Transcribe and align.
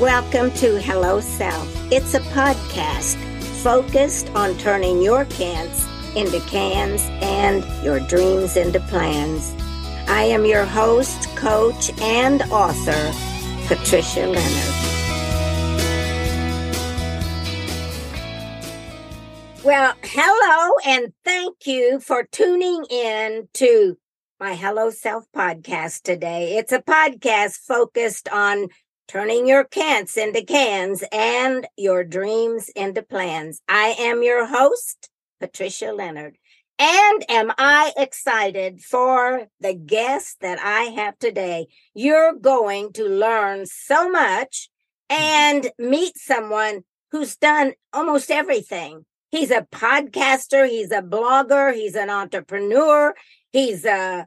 Welcome 0.00 0.50
to 0.56 0.78
Hello 0.78 1.20
Self. 1.20 1.66
It's 1.90 2.12
a 2.12 2.20
podcast 2.20 3.16
focused 3.62 4.28
on 4.34 4.54
turning 4.58 5.00
your 5.00 5.24
cans 5.24 5.86
into 6.14 6.38
cans 6.40 7.00
and 7.22 7.64
your 7.82 8.00
dreams 8.00 8.58
into 8.58 8.78
plans. 8.78 9.54
I 10.06 10.24
am 10.24 10.44
your 10.44 10.66
host, 10.66 11.34
coach, 11.34 11.98
and 12.02 12.42
author, 12.50 13.10
Patricia 13.68 14.26
Leonard. 14.26 14.74
Well, 19.64 19.94
hello, 20.02 20.72
and 20.84 21.14
thank 21.24 21.66
you 21.66 22.00
for 22.00 22.22
tuning 22.30 22.84
in 22.90 23.48
to 23.54 23.96
my 24.38 24.54
Hello 24.56 24.90
Self 24.90 25.24
podcast 25.34 26.02
today. 26.02 26.58
It's 26.58 26.72
a 26.72 26.82
podcast 26.82 27.56
focused 27.66 28.28
on 28.28 28.68
turning 29.08 29.46
your 29.46 29.64
cans 29.64 30.16
into 30.16 30.42
cans 30.42 31.04
and 31.12 31.66
your 31.76 32.04
dreams 32.04 32.68
into 32.70 33.02
plans. 33.02 33.60
I 33.68 33.94
am 33.98 34.22
your 34.22 34.46
host, 34.46 35.10
Patricia 35.40 35.92
Leonard. 35.92 36.36
And 36.78 37.24
am 37.30 37.52
I 37.56 37.92
excited 37.96 38.82
for 38.82 39.46
the 39.60 39.74
guest 39.74 40.38
that 40.40 40.58
I 40.58 40.90
have 41.00 41.18
today? 41.18 41.68
You're 41.94 42.34
going 42.34 42.92
to 42.94 43.04
learn 43.08 43.64
so 43.66 44.10
much 44.10 44.68
and 45.08 45.70
meet 45.78 46.18
someone 46.18 46.84
who's 47.12 47.36
done 47.36 47.72
almost 47.92 48.30
everything. 48.30 49.06
He's 49.30 49.50
a 49.50 49.66
podcaster, 49.72 50.68
he's 50.68 50.90
a 50.90 51.02
blogger, 51.02 51.74
he's 51.74 51.94
an 51.94 52.10
entrepreneur, 52.10 53.14
he's 53.52 53.84
a 53.84 54.26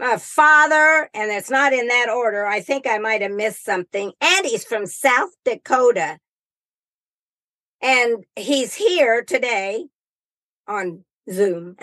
a 0.00 0.18
father, 0.18 1.08
and 1.14 1.30
it's 1.30 1.50
not 1.50 1.72
in 1.72 1.88
that 1.88 2.08
order. 2.08 2.46
I 2.46 2.60
think 2.60 2.86
I 2.86 2.98
might 2.98 3.22
have 3.22 3.32
missed 3.32 3.64
something. 3.64 4.12
And 4.20 4.46
he's 4.46 4.64
from 4.64 4.86
South 4.86 5.30
Dakota. 5.44 6.18
And 7.82 8.24
he's 8.34 8.74
here 8.74 9.22
today 9.22 9.86
on 10.66 11.04
Zoom 11.30 11.76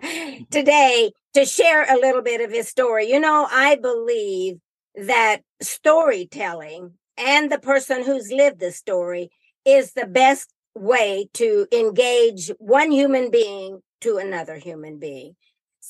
today 0.50 1.12
to 1.34 1.44
share 1.44 1.82
a 1.82 1.98
little 1.98 2.22
bit 2.22 2.40
of 2.40 2.50
his 2.50 2.68
story. 2.68 3.10
You 3.10 3.20
know, 3.20 3.46
I 3.50 3.76
believe 3.76 4.58
that 4.94 5.42
storytelling 5.62 6.94
and 7.16 7.50
the 7.50 7.58
person 7.58 8.04
who's 8.04 8.32
lived 8.32 8.60
the 8.60 8.72
story 8.72 9.30
is 9.64 9.92
the 9.92 10.06
best 10.06 10.52
way 10.74 11.28
to 11.34 11.66
engage 11.72 12.50
one 12.58 12.90
human 12.90 13.30
being 13.30 13.80
to 14.00 14.16
another 14.16 14.56
human 14.56 14.98
being. 14.98 15.36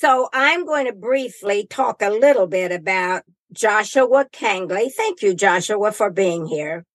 So 0.00 0.30
I'm 0.32 0.64
going 0.64 0.86
to 0.86 0.94
briefly 0.94 1.66
talk 1.66 2.00
a 2.00 2.08
little 2.08 2.46
bit 2.46 2.72
about 2.72 3.24
Joshua 3.52 4.24
Kangley. 4.32 4.90
Thank 4.90 5.20
you, 5.20 5.34
Joshua, 5.34 5.92
for 5.92 6.08
being 6.08 6.46
here. 6.46 6.86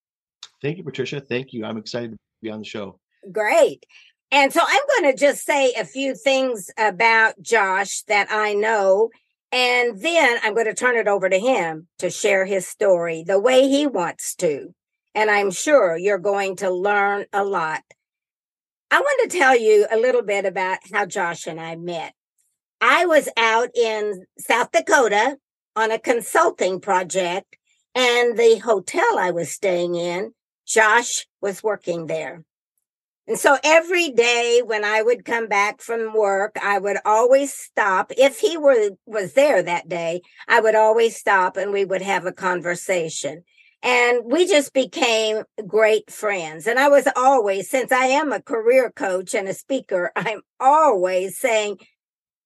Thank 0.59 0.79
you, 0.79 0.83
Patricia. 0.83 1.21
Thank 1.21 1.53
you. 1.53 1.65
I'm 1.65 1.77
excited 1.77 2.13
to 2.13 2.17
be 2.41 2.49
on 2.49 2.57
the 2.57 2.65
show. 2.65 2.99
Great. 3.31 3.85
And 4.31 4.51
so 4.51 4.59
I'm 4.67 4.81
going 4.97 5.13
to 5.13 5.19
just 5.19 5.45
say 5.45 5.73
a 5.73 5.85
few 5.85 6.15
things 6.15 6.71
about 6.79 7.39
Josh 7.39 8.01
that 8.07 8.31
I 8.31 8.55
know. 8.55 9.11
And 9.51 10.01
then 10.01 10.39
I'm 10.41 10.55
going 10.55 10.65
to 10.65 10.73
turn 10.73 10.95
it 10.95 11.07
over 11.07 11.29
to 11.29 11.37
him 11.37 11.87
to 11.99 12.09
share 12.09 12.47
his 12.47 12.67
story 12.67 13.23
the 13.23 13.39
way 13.39 13.67
he 13.67 13.85
wants 13.85 14.33
to. 14.37 14.73
And 15.13 15.29
I'm 15.29 15.51
sure 15.51 15.95
you're 15.95 16.17
going 16.17 16.55
to 16.55 16.71
learn 16.71 17.25
a 17.31 17.43
lot. 17.43 17.83
I 18.89 18.99
want 18.99 19.29
to 19.29 19.37
tell 19.37 19.55
you 19.55 19.85
a 19.91 19.97
little 19.97 20.23
bit 20.23 20.45
about 20.45 20.79
how 20.91 21.05
Josh 21.05 21.45
and 21.45 21.61
I 21.61 21.75
met. 21.75 22.15
I 22.87 23.07
was 23.07 23.27
out 23.35 23.75
in 23.75 24.27
South 24.37 24.71
Dakota 24.71 25.37
on 25.75 25.89
a 25.89 25.97
consulting 25.97 26.79
project, 26.79 27.57
and 27.95 28.37
the 28.37 28.61
hotel 28.63 29.17
I 29.17 29.31
was 29.31 29.49
staying 29.49 29.95
in, 29.95 30.35
Josh 30.67 31.25
was 31.41 31.63
working 31.63 32.05
there. 32.05 32.43
And 33.27 33.39
so 33.39 33.57
every 33.63 34.11
day 34.11 34.61
when 34.63 34.85
I 34.85 35.01
would 35.01 35.25
come 35.25 35.47
back 35.47 35.81
from 35.81 36.13
work, 36.13 36.59
I 36.61 36.77
would 36.77 36.97
always 37.05 37.51
stop. 37.51 38.11
If 38.19 38.37
he 38.37 38.55
were 38.55 38.91
was 39.07 39.33
there 39.33 39.63
that 39.63 39.89
day, 39.89 40.21
I 40.47 40.59
would 40.59 40.75
always 40.75 41.15
stop 41.17 41.57
and 41.57 41.73
we 41.73 41.85
would 41.85 42.03
have 42.03 42.27
a 42.27 42.31
conversation. 42.31 43.45
And 43.81 44.19
we 44.25 44.45
just 44.45 44.73
became 44.73 45.41
great 45.65 46.11
friends. 46.11 46.67
And 46.67 46.77
I 46.77 46.89
was 46.89 47.07
always, 47.15 47.67
since 47.67 47.91
I 47.91 48.05
am 48.05 48.31
a 48.31 48.43
career 48.43 48.91
coach 48.95 49.33
and 49.33 49.47
a 49.47 49.55
speaker, 49.55 50.11
I'm 50.15 50.41
always 50.59 51.39
saying, 51.39 51.79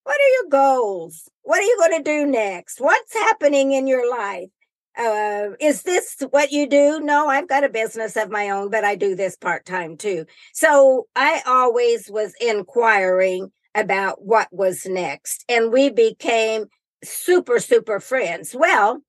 what 0.09 0.17
are 0.17 0.41
your 0.41 0.49
goals? 0.49 1.29
What 1.43 1.59
are 1.59 1.65
you 1.65 1.77
going 1.77 2.03
to 2.03 2.11
do 2.11 2.25
next? 2.25 2.81
What's 2.81 3.13
happening 3.13 3.73
in 3.73 3.85
your 3.85 4.09
life? 4.09 4.49
Uh, 4.97 5.49
is 5.59 5.83
this 5.83 6.23
what 6.31 6.51
you 6.51 6.67
do? 6.67 6.99
No, 6.99 7.27
I've 7.27 7.47
got 7.47 7.63
a 7.63 7.69
business 7.69 8.17
of 8.17 8.31
my 8.31 8.49
own, 8.49 8.71
but 8.71 8.83
I 8.83 8.95
do 8.95 9.13
this 9.13 9.37
part 9.37 9.67
time 9.67 9.97
too. 9.97 10.25
So 10.51 11.05
I 11.15 11.43
always 11.45 12.09
was 12.09 12.33
inquiring 12.41 13.51
about 13.75 14.25
what 14.25 14.47
was 14.51 14.87
next. 14.87 15.45
And 15.47 15.71
we 15.71 15.91
became 15.91 16.65
super, 17.03 17.59
super 17.59 17.99
friends. 17.99 18.55
Well, 18.57 19.03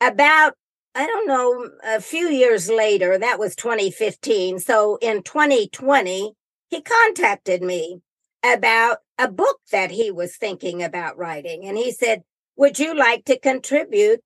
about, 0.00 0.54
I 0.96 1.06
don't 1.06 1.28
know, 1.28 1.70
a 1.84 2.00
few 2.00 2.28
years 2.28 2.68
later, 2.68 3.16
that 3.16 3.38
was 3.38 3.54
2015. 3.54 4.58
So 4.58 4.98
in 5.00 5.22
2020, 5.22 6.32
he 6.70 6.82
contacted 6.82 7.62
me 7.62 8.00
about 8.44 8.98
a 9.18 9.30
book 9.30 9.60
that 9.72 9.90
he 9.90 10.10
was 10.10 10.36
thinking 10.36 10.82
about 10.82 11.18
writing. 11.18 11.64
And 11.64 11.76
he 11.76 11.92
said, 11.92 12.22
Would 12.56 12.78
you 12.78 12.94
like 12.94 13.24
to 13.26 13.38
contribute 13.38 14.20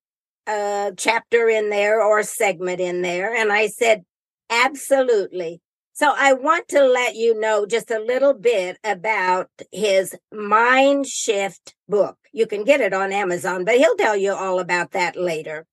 a 0.47 0.93
chapter 0.95 1.49
in 1.49 1.69
there 1.69 2.01
or 2.01 2.23
segment 2.23 2.79
in 2.79 3.01
there? 3.01 3.35
And 3.35 3.51
I 3.51 3.67
said, 3.67 4.03
Absolutely. 4.49 5.61
So 5.93 6.13
I 6.13 6.33
want 6.33 6.67
to 6.69 6.83
let 6.85 7.15
you 7.15 7.39
know 7.39 7.65
just 7.65 7.89
a 7.89 7.99
little 7.99 8.33
bit 8.33 8.77
about 8.83 9.49
his 9.71 10.13
Mind 10.29 11.07
Shift 11.07 11.73
book. 11.87 12.17
You 12.33 12.47
can 12.47 12.65
get 12.65 12.81
it 12.81 12.93
on 12.93 13.13
Amazon, 13.13 13.63
but 13.63 13.77
he'll 13.77 13.95
tell 13.95 14.17
you 14.17 14.33
all 14.33 14.59
about 14.59 14.91
that 14.91 15.15
later. 15.15 15.65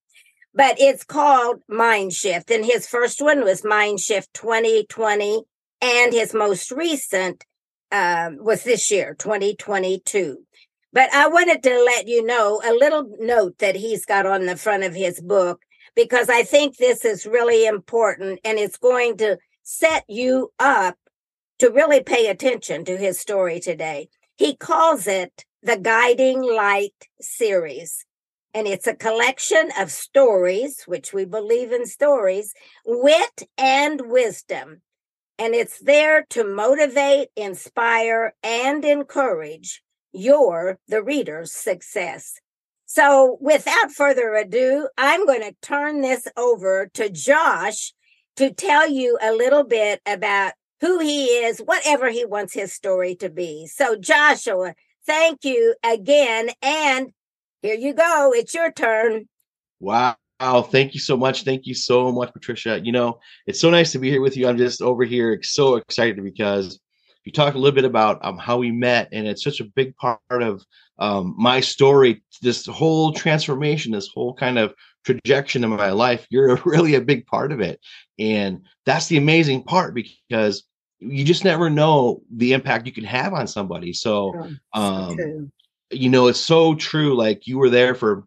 But 0.55 0.81
it's 0.81 1.03
called 1.03 1.63
Mind 1.69 2.13
Shift. 2.13 2.53
And 2.53 2.65
his 2.65 2.87
first 2.87 3.21
one 3.21 3.43
was 3.43 3.65
Mind 3.65 3.99
Shift 3.99 4.33
2020. 4.35 5.43
And 5.81 6.13
his 6.13 6.33
most 6.33 6.71
recent 6.71 7.45
um, 7.93 8.39
was 8.41 8.65
this 8.65 8.91
year, 8.91 9.15
2022. 9.15 10.39
But 10.93 11.13
I 11.15 11.29
wanted 11.29 11.63
to 11.63 11.83
let 11.85 12.09
you 12.09 12.25
know 12.25 12.61
a 12.65 12.73
little 12.73 13.09
note 13.21 13.59
that 13.59 13.77
he's 13.77 14.05
got 14.05 14.27
on 14.27 14.47
the 14.47 14.57
front 14.57 14.83
of 14.83 14.95
his 14.95 15.21
book 15.21 15.63
because 15.95 16.29
I 16.29 16.43
think 16.43 16.77
this 16.77 17.05
is 17.05 17.27
really 17.27 17.67
important 17.67 18.41
and 18.45 18.59
it's 18.59 18.79
going 18.79 19.17
to 19.19 19.39
set 19.63 20.05
you 20.09 20.53
up 20.59 20.97
to 21.61 21.71
really 21.71 22.03
pay 22.03 22.27
attention 22.27 22.85
to 22.87 22.97
his 22.97 23.21
story 23.21 23.61
today. 23.61 24.09
He 24.37 24.57
calls 24.57 25.07
it 25.07 25.45
the 25.63 25.79
Guiding 25.79 26.43
Light 26.43 27.09
series. 27.21 28.05
And 28.55 28.67
it's 28.67 28.87
a 28.87 28.95
collection 28.95 29.71
of 29.79 29.91
stories, 29.91 30.83
which 30.85 31.15
we 31.15 31.25
believe 31.25 31.73
in 31.73 31.87
stories, 31.87 32.53
wit 32.85 33.45
and 33.57 34.03
wisdom 34.05 34.83
and 35.43 35.57
it's 35.57 35.81
there 35.81 36.25
to 36.31 36.45
motivate, 36.45 37.27
inspire, 37.35 38.33
and 38.45 38.85
encourage 38.85 39.83
your, 40.13 40.79
the 40.87 41.03
reader's 41.03 41.51
success. 41.51 42.39
So 42.87 43.39
without 43.41 43.91
further 43.91 44.37
ado, 44.37 44.89
I'm 44.97 45.27
going 45.27 45.41
to 45.41 45.57
turn 45.61 46.01
this 46.01 46.29
over 46.37 46.89
to 46.95 47.11
Josh 47.11 47.93
to 48.37 48.53
tell 48.53 48.89
you 48.89 49.19
a 49.21 49.33
little 49.33 49.65
bit 49.65 50.01
about 50.07 50.53
who 50.81 51.01
he 51.01 51.25
is, 51.25 51.59
whatever 51.59 52.09
he 52.09 52.25
wants 52.25 52.55
his 52.55 52.73
story 52.73 53.17
to 53.17 53.29
be. 53.29 53.67
So 53.67 53.97
Joshua, 53.97 54.77
thank 55.09 55.45
you 55.45 55.75
again. 55.83 56.51
And 56.63 57.11
here 57.63 57.75
you 57.75 57.95
go. 57.95 58.31
It's 58.33 58.55
your 58.55 58.71
turn. 58.71 59.29
Wow. 59.81 60.15
Wow, 60.43 60.63
thank 60.63 60.93
you 60.93 60.99
so 60.99 61.17
much. 61.17 61.45
Thank 61.45 61.67
you 61.67 61.75
so 61.75 62.11
much, 62.11 62.33
Patricia. 62.33 62.81
You 62.83 62.91
know, 62.91 63.21
it's 63.47 63.61
so 63.61 63.71
nice 63.71 63.93
to 63.93 64.01
be 64.01 64.11
here 64.11 64.21
with 64.21 64.37
you. 64.37 64.49
I'm 64.49 64.59
just 64.59 64.83
over 64.83 65.05
here 65.05 65.39
so 65.41 65.77
excited 65.77 66.21
because 66.25 66.81
you 67.25 67.31
talked 67.31 67.55
a 67.55 67.61
little 67.61 67.77
bit 67.77 67.85
about 67.85 68.19
um, 68.25 68.39
how 68.39 68.59
we 68.59 68.73
met, 68.73 69.09
and 69.13 69.29
it's 69.29 69.45
such 69.45 69.61
a 69.61 69.65
big 69.65 69.95
part 69.99 70.19
of 70.33 70.65
um, 70.99 71.37
my 71.39 71.61
story, 71.61 72.25
this 72.43 72.67
whole 72.67 73.13
transformation, 73.13 73.93
this 73.93 74.09
whole 74.13 74.35
kind 74.35 74.59
of 74.59 74.75
trajectory 75.05 75.63
in 75.63 75.71
my 75.71 75.91
life. 75.91 76.27
You're 76.29 76.57
really 76.65 76.97
a 76.97 77.01
big 77.01 77.25
part 77.27 77.53
of 77.53 77.61
it. 77.61 77.79
And 78.19 78.67
that's 78.85 79.07
the 79.07 79.19
amazing 79.19 79.63
part 79.63 79.95
because 79.95 80.65
you 80.99 81.25
just 81.25 81.45
never 81.45 81.71
know 81.71 82.21
the 82.35 82.53
impact 82.53 82.87
you 82.87 82.93
can 82.93 83.05
have 83.05 83.33
on 83.33 83.47
somebody. 83.47 83.93
So, 83.93 84.33
um, 84.73 85.17
so 85.17 85.49
you 85.93 86.09
know, 86.09 86.27
it's 86.27 86.41
so 86.41 86.75
true. 86.75 87.17
Like 87.17 87.47
you 87.47 87.59
were 87.59 87.71
there 87.71 87.95
for, 87.95 88.25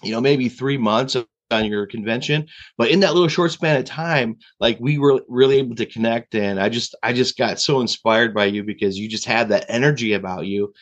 you 0.00 0.12
know, 0.12 0.20
maybe 0.20 0.48
three 0.48 0.78
months 0.78 1.16
of 1.16 1.26
on 1.50 1.64
your 1.64 1.86
convention 1.86 2.46
but 2.78 2.90
in 2.90 3.00
that 3.00 3.12
little 3.12 3.28
short 3.28 3.50
span 3.50 3.76
of 3.76 3.84
time 3.84 4.36
like 4.60 4.78
we 4.80 4.98
were 4.98 5.20
really 5.28 5.58
able 5.58 5.74
to 5.74 5.86
connect 5.86 6.34
and 6.34 6.60
i 6.60 6.68
just 6.68 6.94
i 7.02 7.12
just 7.12 7.36
got 7.36 7.60
so 7.60 7.80
inspired 7.80 8.32
by 8.34 8.44
you 8.44 8.62
because 8.62 8.98
you 8.98 9.08
just 9.08 9.24
had 9.24 9.48
that 9.48 9.64
energy 9.68 10.12
about 10.12 10.46
you 10.46 10.72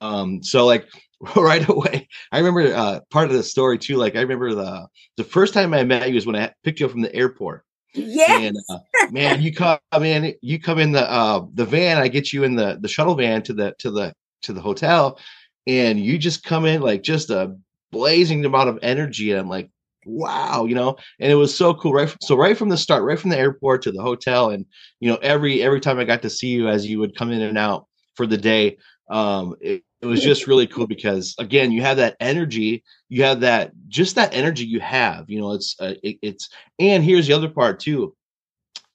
um 0.00 0.42
so 0.42 0.66
like 0.66 0.88
right 1.36 1.66
away. 1.68 2.08
I 2.32 2.38
remember 2.38 2.74
uh, 2.74 3.00
part 3.10 3.28
of 3.28 3.36
the 3.36 3.42
story 3.42 3.78
too. 3.78 3.96
Like 3.96 4.16
I 4.16 4.20
remember 4.20 4.54
the 4.54 4.86
the 5.16 5.24
first 5.24 5.54
time 5.54 5.72
I 5.72 5.84
met 5.84 6.08
you 6.08 6.14
was 6.14 6.26
when 6.26 6.36
I 6.36 6.52
picked 6.62 6.80
you 6.80 6.86
up 6.86 6.92
from 6.92 7.02
the 7.02 7.14
airport. 7.14 7.64
Yeah, 7.94 8.38
and 8.38 8.56
uh, 8.68 8.78
man, 9.10 9.40
you 9.40 9.54
come 9.54 9.78
in, 9.94 10.34
you 10.42 10.60
come 10.60 10.78
in 10.78 10.92
the 10.92 11.10
uh, 11.10 11.46
the 11.54 11.64
van. 11.64 11.98
I 11.98 12.08
get 12.08 12.32
you 12.32 12.44
in 12.44 12.54
the 12.56 12.78
the 12.80 12.88
shuttle 12.88 13.14
van 13.14 13.42
to 13.44 13.54
the 13.54 13.74
to 13.78 13.90
the 13.90 14.12
to 14.42 14.52
the 14.52 14.60
hotel, 14.60 15.18
and 15.66 15.98
you 15.98 16.18
just 16.18 16.44
come 16.44 16.66
in 16.66 16.82
like 16.82 17.02
just 17.02 17.30
a 17.30 17.56
blazing 17.90 18.44
amount 18.44 18.68
of 18.68 18.78
energy. 18.82 19.30
And 19.30 19.40
I'm 19.40 19.48
like, 19.48 19.70
wow, 20.06 20.64
you 20.64 20.74
know, 20.74 20.96
and 21.20 21.30
it 21.30 21.34
was 21.34 21.54
so 21.54 21.74
cool. 21.74 21.92
Right, 21.92 22.08
from, 22.08 22.18
so 22.22 22.36
right 22.36 22.56
from 22.56 22.70
the 22.70 22.78
start, 22.78 23.02
right 23.02 23.18
from 23.18 23.30
the 23.30 23.38
airport 23.38 23.82
to 23.82 23.92
the 23.92 24.02
hotel, 24.02 24.50
and 24.50 24.64
you 25.00 25.10
know, 25.10 25.16
every 25.16 25.62
every 25.62 25.80
time 25.80 25.98
I 25.98 26.04
got 26.04 26.22
to 26.22 26.30
see 26.30 26.48
you 26.48 26.68
as 26.68 26.86
you 26.86 26.98
would 27.00 27.16
come 27.16 27.32
in 27.32 27.42
and 27.42 27.58
out 27.58 27.86
for 28.14 28.26
the 28.26 28.38
day, 28.38 28.78
um, 29.10 29.54
it, 29.60 29.82
it 30.00 30.06
was 30.06 30.22
just 30.22 30.46
really 30.46 30.66
cool 30.66 30.86
because 30.86 31.34
again 31.38 31.72
you 31.72 31.82
have 31.82 31.96
that 31.96 32.16
energy 32.20 32.84
you 33.08 33.22
have 33.22 33.40
that 33.40 33.72
just 33.88 34.14
that 34.14 34.34
energy 34.34 34.64
you 34.64 34.80
have 34.80 35.28
you 35.28 35.40
know 35.40 35.52
it's 35.52 35.74
uh, 35.80 35.94
it, 36.02 36.18
it's 36.22 36.48
and 36.78 37.02
here's 37.02 37.26
the 37.26 37.32
other 37.32 37.48
part 37.48 37.80
too 37.80 38.14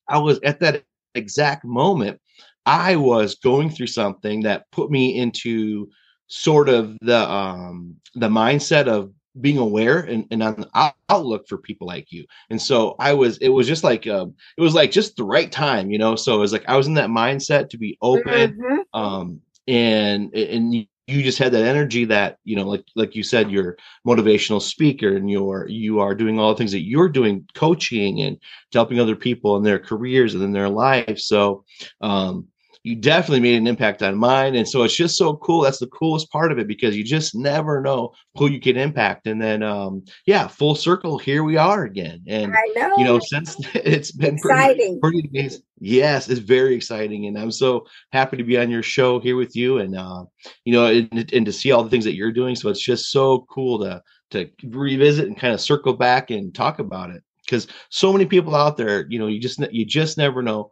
i 0.07 0.17
was 0.17 0.39
at 0.43 0.59
that 0.59 0.83
exact 1.15 1.65
moment 1.65 2.19
i 2.65 2.95
was 2.95 3.35
going 3.35 3.69
through 3.69 3.87
something 3.87 4.41
that 4.41 4.69
put 4.71 4.91
me 4.91 5.17
into 5.17 5.89
sort 6.27 6.69
of 6.69 6.97
the 7.01 7.29
um 7.29 7.95
the 8.15 8.29
mindset 8.29 8.87
of 8.87 9.11
being 9.39 9.57
aware 9.57 9.99
and, 9.99 10.25
and 10.31 10.43
on 10.43 10.55
the 10.55 10.93
outlook 11.09 11.47
for 11.47 11.57
people 11.57 11.87
like 11.87 12.11
you. 12.11 12.25
And 12.49 12.61
so 12.61 12.95
i 12.99 13.13
was 13.13 13.37
it 13.37 13.49
was 13.49 13.67
just 13.67 13.83
like 13.83 14.07
um 14.07 14.33
it 14.57 14.61
was 14.61 14.73
like 14.73 14.91
just 14.91 15.15
the 15.15 15.23
right 15.23 15.51
time 15.51 15.91
you 15.91 15.97
know? 15.97 16.15
So 16.15 16.35
it 16.35 16.39
was 16.39 16.53
like 16.53 16.65
i 16.67 16.75
was 16.75 16.87
in 16.87 16.95
that 16.95 17.09
mindset 17.09 17.69
to 17.69 17.77
be 17.77 17.97
open 18.01 18.57
mm-hmm. 18.57 18.99
um 18.99 19.41
and 19.67 20.33
and 20.33 20.87
you 21.07 21.23
just 21.23 21.37
had 21.37 21.51
that 21.51 21.65
energy 21.65 22.05
that 22.05 22.37
you 22.43 22.55
know 22.55 22.67
like 22.67 22.85
like 22.95 23.15
you 23.15 23.23
said 23.23 23.51
you're 23.51 23.77
motivational 24.07 24.61
speaker 24.61 25.15
and 25.15 25.29
you're 25.29 25.67
you 25.67 25.99
are 25.99 26.15
doing 26.15 26.39
all 26.39 26.49
the 26.49 26.57
things 26.57 26.71
that 26.71 26.85
you're 26.85 27.09
doing 27.09 27.45
coaching 27.53 28.21
and 28.21 28.37
helping 28.73 28.99
other 28.99 29.15
people 29.15 29.57
in 29.57 29.63
their 29.63 29.79
careers 29.79 30.33
and 30.33 30.43
in 30.43 30.51
their 30.51 30.69
lives. 30.69 31.25
So 31.25 31.65
um 32.01 32.47
you 32.83 32.95
definitely 32.95 33.39
made 33.39 33.57
an 33.57 33.67
impact 33.67 34.01
on 34.01 34.17
mine. 34.17 34.55
And 34.55 34.67
so 34.67 34.83
it's 34.83 34.95
just 34.95 35.15
so 35.15 35.35
cool. 35.35 35.61
That's 35.61 35.77
the 35.77 35.87
coolest 35.87 36.31
part 36.31 36.51
of 36.51 36.57
it 36.57 36.67
because 36.67 36.97
you 36.97 37.03
just 37.03 37.35
never 37.35 37.79
know 37.79 38.11
who 38.35 38.49
you 38.49 38.59
can 38.59 38.75
impact. 38.75 39.27
And 39.27 39.39
then, 39.39 39.61
um, 39.61 40.03
yeah, 40.25 40.47
full 40.47 40.73
circle, 40.73 41.19
here 41.19 41.43
we 41.43 41.57
are 41.57 41.83
again. 41.83 42.23
And, 42.27 42.53
I 42.53 42.63
know. 42.75 42.93
you 42.97 43.03
know, 43.03 43.19
since 43.19 43.55
it's 43.75 44.11
been 44.11 44.35
exciting. 44.35 44.99
Pretty, 44.99 45.21
pretty 45.21 45.29
amazing. 45.29 45.61
Yes, 45.79 46.27
it's 46.27 46.39
very 46.39 46.73
exciting. 46.73 47.27
And 47.27 47.37
I'm 47.37 47.51
so 47.51 47.85
happy 48.11 48.37
to 48.37 48.43
be 48.43 48.57
on 48.57 48.71
your 48.71 48.83
show 48.83 49.19
here 49.19 49.35
with 49.35 49.55
you 49.55 49.77
and, 49.77 49.95
uh, 49.95 50.25
you 50.65 50.73
know, 50.73 50.87
and, 50.87 51.31
and 51.33 51.45
to 51.45 51.51
see 51.51 51.71
all 51.71 51.83
the 51.83 51.89
things 51.89 52.05
that 52.05 52.15
you're 52.15 52.31
doing. 52.31 52.55
So 52.55 52.69
it's 52.69 52.83
just 52.83 53.11
so 53.11 53.45
cool 53.49 53.79
to, 53.79 54.01
to 54.31 54.49
revisit 54.63 55.27
and 55.27 55.37
kind 55.37 55.53
of 55.53 55.61
circle 55.61 55.93
back 55.93 56.31
and 56.31 56.53
talk 56.53 56.79
about 56.79 57.11
it 57.11 57.21
because 57.45 57.67
so 57.89 58.11
many 58.11 58.25
people 58.25 58.55
out 58.55 58.77
there, 58.77 59.05
you 59.09 59.19
know, 59.19 59.27
you 59.27 59.39
just, 59.39 59.59
you 59.71 59.85
just 59.85 60.17
never 60.17 60.41
know 60.41 60.71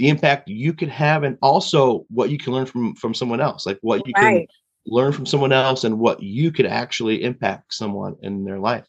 the 0.00 0.08
impact 0.08 0.48
you 0.48 0.72
can 0.72 0.88
have 0.88 1.24
and 1.24 1.36
also 1.42 2.06
what 2.08 2.30
you 2.30 2.38
can 2.38 2.54
learn 2.54 2.64
from 2.64 2.94
from 2.94 3.12
someone 3.12 3.38
else 3.38 3.66
like 3.66 3.78
what 3.82 4.06
you 4.06 4.14
right. 4.16 4.38
can 4.38 4.46
learn 4.86 5.12
from 5.12 5.26
someone 5.26 5.52
else 5.52 5.84
and 5.84 5.98
what 5.98 6.22
you 6.22 6.50
could 6.50 6.64
actually 6.64 7.22
impact 7.22 7.74
someone 7.74 8.16
in 8.22 8.42
their 8.44 8.58
life 8.58 8.86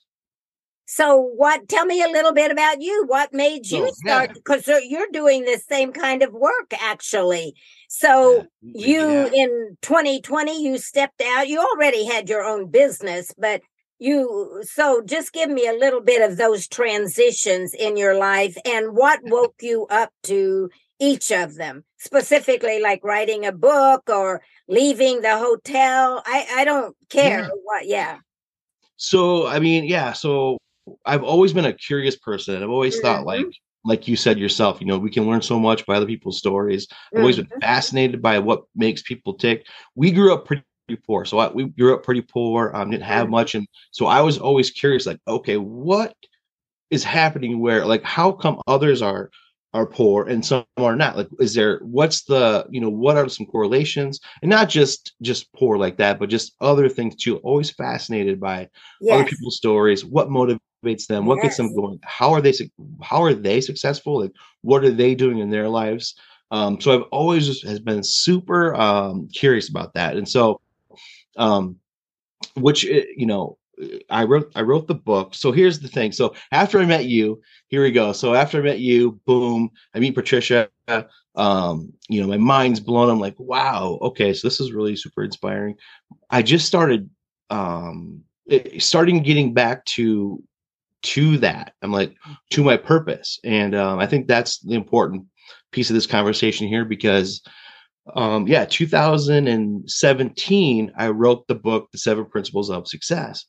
so 0.85 1.17
what 1.35 1.67
tell 1.67 1.85
me 1.85 2.01
a 2.01 2.07
little 2.07 2.31
bit 2.31 2.49
about 2.49 2.81
you 2.81 3.03
what 3.07 3.33
made 3.33 3.69
you 3.69 3.87
so, 3.87 3.93
start 3.95 4.33
because 4.33 4.65
yeah. 4.69 4.79
you're 4.81 5.11
doing 5.11 5.43
the 5.43 5.61
same 5.67 5.91
kind 5.91 6.23
of 6.23 6.31
work 6.31 6.71
actually 6.79 7.53
so 7.89 8.47
yeah, 8.61 8.87
you 8.87 9.09
yeah. 9.09 9.43
in 9.43 9.77
2020 9.81 10.63
you 10.63 10.77
stepped 10.77 11.21
out 11.21 11.49
you 11.49 11.59
already 11.59 12.05
had 12.05 12.29
your 12.29 12.45
own 12.45 12.71
business 12.71 13.33
but 13.37 13.61
you 13.99 14.63
so 14.63 15.01
just 15.05 15.33
give 15.33 15.49
me 15.49 15.67
a 15.67 15.73
little 15.73 16.01
bit 16.01 16.27
of 16.27 16.37
those 16.37 16.69
transitions 16.69 17.73
in 17.73 17.97
your 17.97 18.15
life 18.15 18.55
and 18.65 18.95
what 18.95 19.19
woke 19.25 19.55
you 19.61 19.85
up 19.91 20.11
to 20.23 20.69
each 21.01 21.31
of 21.31 21.56
them 21.56 21.83
specifically 21.98 22.80
like 22.80 23.03
writing 23.03 23.45
a 23.45 23.51
book 23.51 24.03
or 24.07 24.42
leaving 24.69 25.21
the 25.21 25.38
hotel 25.38 26.21
i 26.25 26.48
i 26.56 26.63
don't 26.63 26.95
care 27.09 27.42
yeah. 27.42 27.50
what 27.63 27.88
yeah 27.88 28.18
so 28.95 29.48
i 29.48 29.59
mean 29.59 29.83
yeah 29.83 30.13
so 30.13 30.57
i've 31.06 31.24
always 31.24 31.51
been 31.51 31.65
a 31.65 31.74
curious 31.74 32.15
person 32.15 32.62
i've 32.62 32.69
always 32.69 32.95
mm-hmm. 32.95 33.07
thought 33.07 33.25
like 33.25 33.48
like 33.83 34.07
you 34.07 34.15
said 34.15 34.38
yourself 34.38 34.80
you 34.80 34.86
know 34.86 34.98
we 34.98 35.09
can 35.09 35.27
learn 35.27 35.42
so 35.42 35.59
much 35.59 35.86
by 35.86 35.95
other 35.95 36.06
people's 36.06 36.38
stories 36.38 36.88
i've 36.92 36.95
mm-hmm. 36.95 37.21
always 37.21 37.36
been 37.38 37.45
mm-hmm. 37.47 37.59
fascinated 37.59 38.21
by 38.21 38.38
what 38.38 38.63
makes 38.75 39.01
people 39.01 39.33
tick 39.33 39.65
we 39.95 40.12
grew 40.12 40.33
up 40.33 40.45
pretty 40.45 40.63
poor 41.07 41.25
so 41.25 41.39
I, 41.39 41.51
we 41.51 41.65
grew 41.65 41.95
up 41.95 42.04
pretty 42.04 42.21
poor 42.21 42.71
um, 42.75 42.92
didn't 42.92 43.04
have 43.04 43.24
mm-hmm. 43.24 43.31
much 43.31 43.56
and 43.56 43.68
so 43.89 44.06
i 44.06 44.21
was 44.21 44.38
always 44.38 44.69
curious 44.69 45.07
like 45.07 45.19
okay 45.27 45.57
what 45.57 46.13
is 46.92 47.04
happening 47.04 47.59
where 47.59 47.86
like 47.86 48.04
how 48.04 48.31
come 48.31 48.62
others 48.68 49.01
are 49.01 49.31
are 49.73 49.85
poor 49.85 50.27
and 50.27 50.45
some 50.45 50.65
are 50.77 50.95
not. 50.95 51.18
Like 51.18 51.29
is 51.39 51.53
there 51.53 51.79
what's 51.79 52.23
the 52.23 52.65
you 52.69 52.81
know 52.81 52.89
what 52.89 53.18
are 53.18 53.29
some 53.29 53.45
correlations? 53.45 54.19
And 54.41 54.50
not 54.50 54.69
just 54.69 55.13
just 55.21 55.51
poor 55.53 55.77
like 55.77 55.97
that 55.97 56.19
but 56.19 56.29
just 56.29 56.56
other 56.62 56.89
things 56.89 57.15
too 57.15 57.38
always 57.38 57.71
fascinated 57.71 58.39
by. 58.39 58.69
Yes. 59.00 59.15
other 59.15 59.29
people's 59.29 59.57
stories 59.57 60.03
what 60.03 60.29
motivates 60.29 61.07
them 61.07 61.25
what 61.25 61.38
yes. 61.38 61.44
gets 61.44 61.57
them 61.57 61.75
going 61.75 62.00
how 62.03 62.31
are 62.33 62.41
they 62.41 62.53
how 63.01 63.23
are 63.23 63.33
they 63.33 63.62
successful? 63.62 64.21
Like 64.21 64.31
what 64.62 64.83
are 64.83 64.91
they 64.91 65.15
doing 65.15 65.39
in 65.39 65.50
their 65.50 65.69
lives? 65.69 66.15
Um 66.51 66.81
so 66.81 66.94
i've 66.94 67.07
always 67.12 67.45
just 67.45 67.65
has 67.65 67.79
been 67.79 68.03
super 68.03 68.75
um 68.75 69.29
curious 69.33 69.69
about 69.69 69.94
that. 69.94 70.18
And 70.18 70.27
so 70.27 70.59
um 71.38 71.77
which 72.56 72.85
eh, 72.85 73.06
you 73.15 73.25
know 73.25 73.57
I 74.10 74.25
wrote 74.25 74.51
I 74.56 74.62
wrote 74.62 74.88
the 74.88 74.95
book. 74.95 75.36
So 75.36 75.51
here's 75.51 75.80
the 75.80 75.88
thing. 75.88 76.12
So 76.12 76.36
after 76.51 76.80
I 76.80 76.86
met 76.86 77.06
you, 77.06 77.42
here 77.68 77.81
we 77.81 77.92
go. 77.92 78.13
So 78.13 78.33
after 78.33 78.60
I 78.60 78.62
met 78.62 78.80
you, 78.80 79.19
boom, 79.25 79.69
I 79.95 80.00
meet 80.00 80.16
Patricia. 80.16 80.69
Um, 81.36 81.94
you 82.10 82.22
know, 82.22 82.28
my 82.28 82.38
mind's 82.38 82.80
blown. 82.80 83.10
I'm 83.10 83.19
like, 83.19 83.39
wow, 83.39 83.98
okay, 84.01 84.33
so 84.33 84.48
this 84.48 84.60
is 84.60 84.74
really 84.74 84.95
super 84.95 85.24
inspiring. 85.24 85.75
I 86.30 86.42
just 86.42 86.66
started 86.66 87.10
um 87.50 88.24
starting 88.80 89.24
getting 89.24 89.54
back 89.54 89.86
to 89.86 90.44
to 91.04 91.38
that. 91.39 91.74
I'm 91.81 91.92
like 91.92 92.16
to 92.51 92.63
my 92.63 92.78
purpose. 92.78 93.39
And 93.44 93.75
um, 93.75 94.00
I 94.00 94.06
think 94.06 94.28
that's 94.28 94.60
the 94.60 94.75
important 94.75 95.25
piece 95.72 95.89
of 95.89 95.95
this 95.95 96.06
conversation 96.06 96.68
here 96.68 96.86
because 96.86 97.42
um 98.16 98.48
yeah 98.48 98.66
2017 98.66 100.92
i 100.98 101.07
wrote 101.07 101.48
the 101.48 101.54
book 101.54 101.88
the 101.92 102.00
seven 102.00 102.25
principles 102.25 102.72
of 102.72 102.88
success 102.88 103.45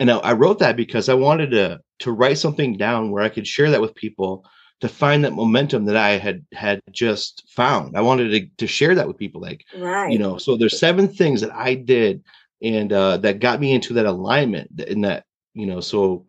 and 0.00 0.10
I 0.10 0.32
wrote 0.32 0.58
that 0.60 0.76
because 0.76 1.08
I 1.08 1.14
wanted 1.14 1.50
to 1.50 1.80
to 2.00 2.12
write 2.12 2.38
something 2.38 2.76
down 2.76 3.10
where 3.10 3.22
I 3.22 3.28
could 3.28 3.46
share 3.46 3.70
that 3.70 3.80
with 3.80 3.94
people 3.94 4.44
to 4.80 4.88
find 4.88 5.24
that 5.24 5.32
momentum 5.32 5.84
that 5.84 5.96
I 5.96 6.18
had 6.18 6.44
had 6.52 6.80
just 6.90 7.44
found. 7.48 7.96
I 7.96 8.00
wanted 8.00 8.30
to, 8.30 8.46
to 8.58 8.66
share 8.66 8.96
that 8.96 9.06
with 9.06 9.16
people, 9.16 9.40
like 9.40 9.64
right. 9.76 10.10
you 10.10 10.18
know. 10.18 10.38
So 10.38 10.56
there's 10.56 10.78
seven 10.78 11.08
things 11.08 11.40
that 11.40 11.54
I 11.54 11.74
did 11.74 12.24
and 12.60 12.92
uh, 12.92 13.18
that 13.18 13.40
got 13.40 13.60
me 13.60 13.72
into 13.72 13.94
that 13.94 14.06
alignment. 14.06 14.80
In 14.80 15.02
that 15.02 15.24
you 15.54 15.66
know, 15.66 15.80
so 15.80 16.26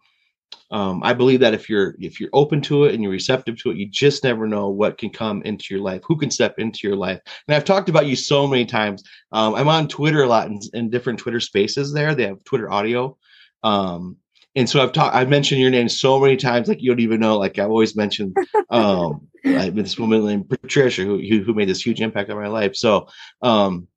um, 0.69 1.01
I 1.03 1.13
believe 1.13 1.39
that 1.39 1.55
if 1.55 1.69
you're 1.69 1.95
if 1.99 2.19
you're 2.19 2.29
open 2.33 2.61
to 2.63 2.83
it 2.83 2.93
and 2.93 3.01
you're 3.01 3.11
receptive 3.11 3.57
to 3.59 3.71
it, 3.71 3.77
you 3.77 3.89
just 3.89 4.23
never 4.23 4.47
know 4.47 4.69
what 4.69 4.97
can 4.97 5.09
come 5.09 5.41
into 5.43 5.65
your 5.71 5.81
life, 5.81 6.01
who 6.05 6.17
can 6.17 6.29
step 6.29 6.55
into 6.59 6.87
your 6.87 6.95
life. 6.95 7.19
And 7.47 7.55
I've 7.55 7.65
talked 7.65 7.89
about 7.89 8.05
you 8.05 8.15
so 8.15 8.45
many 8.45 8.65
times. 8.65 9.03
Um, 9.31 9.55
I'm 9.55 9.67
on 9.67 9.87
Twitter 9.87 10.23
a 10.23 10.27
lot 10.27 10.47
in, 10.47 10.59
in 10.73 10.89
different 10.89 11.19
Twitter 11.19 11.39
spaces. 11.39 11.91
There, 11.91 12.13
they 12.13 12.27
have 12.27 12.43
Twitter 12.43 12.71
audio 12.71 13.17
um, 13.63 14.17
and 14.55 14.69
so 14.69 14.83
I've 14.83 14.91
talked, 14.91 15.15
I've 15.15 15.29
mentioned 15.29 15.61
your 15.61 15.71
name 15.71 15.89
so 15.89 16.19
many 16.19 16.37
times, 16.37 16.67
like 16.67 16.81
you 16.81 16.91
don't 16.91 16.99
even 16.99 17.19
know. 17.19 17.37
Like 17.37 17.57
I've 17.57 17.69
always 17.69 17.95
mentioned, 17.95 18.37
um, 18.69 19.27
I've 19.45 19.75
this 19.75 19.97
woman 19.97 20.25
named 20.25 20.49
Patricia 20.49 21.03
who, 21.03 21.17
who 21.17 21.53
made 21.53 21.69
this 21.69 21.85
huge 21.85 22.01
impact 22.01 22.29
on 22.29 22.37
my 22.37 22.47
life. 22.47 22.75
So, 22.75 23.07
um, 23.41 23.87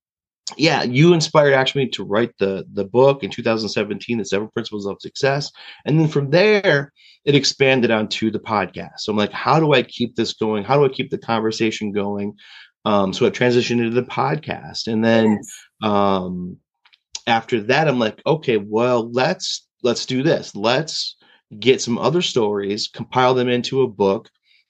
yeah, 0.56 0.82
you 0.84 1.12
inspired 1.12 1.54
actually 1.54 1.88
to 1.88 2.04
write 2.04 2.32
the 2.38 2.64
the 2.72 2.84
book 2.84 3.24
in 3.24 3.30
2017, 3.30 4.18
the 4.18 4.24
Seven 4.24 4.48
Principles 4.48 4.86
of 4.86 5.00
Success, 5.00 5.50
and 5.84 5.98
then 5.98 6.08
from 6.08 6.30
there 6.30 6.92
it 7.24 7.34
expanded 7.34 7.90
onto 7.90 8.30
the 8.30 8.38
podcast. 8.38 9.00
So 9.00 9.10
I'm 9.10 9.18
like, 9.18 9.32
how 9.32 9.58
do 9.58 9.72
I 9.72 9.82
keep 9.82 10.14
this 10.14 10.34
going? 10.34 10.62
How 10.62 10.76
do 10.78 10.84
I 10.84 10.88
keep 10.88 11.10
the 11.10 11.18
conversation 11.18 11.90
going? 11.90 12.34
Um, 12.84 13.12
so 13.12 13.26
it 13.26 13.34
transitioned 13.34 13.80
into 13.80 13.90
the 13.90 14.04
podcast, 14.04 14.86
and 14.86 15.04
then 15.04 15.32
yes. 15.32 15.52
um, 15.82 16.58
after 17.26 17.60
that 17.60 17.88
i'm 17.88 17.98
like 17.98 18.20
okay 18.26 18.56
well 18.56 19.10
let's 19.12 19.66
let's 19.86 20.04
do 20.04 20.22
this. 20.22 20.54
Let's 20.54 21.16
get 21.58 21.80
some 21.80 21.96
other 21.96 22.20
stories 22.22 22.88
compile 22.88 23.32
them 23.34 23.48
into 23.48 23.82
a 23.82 23.88
book 23.88 24.28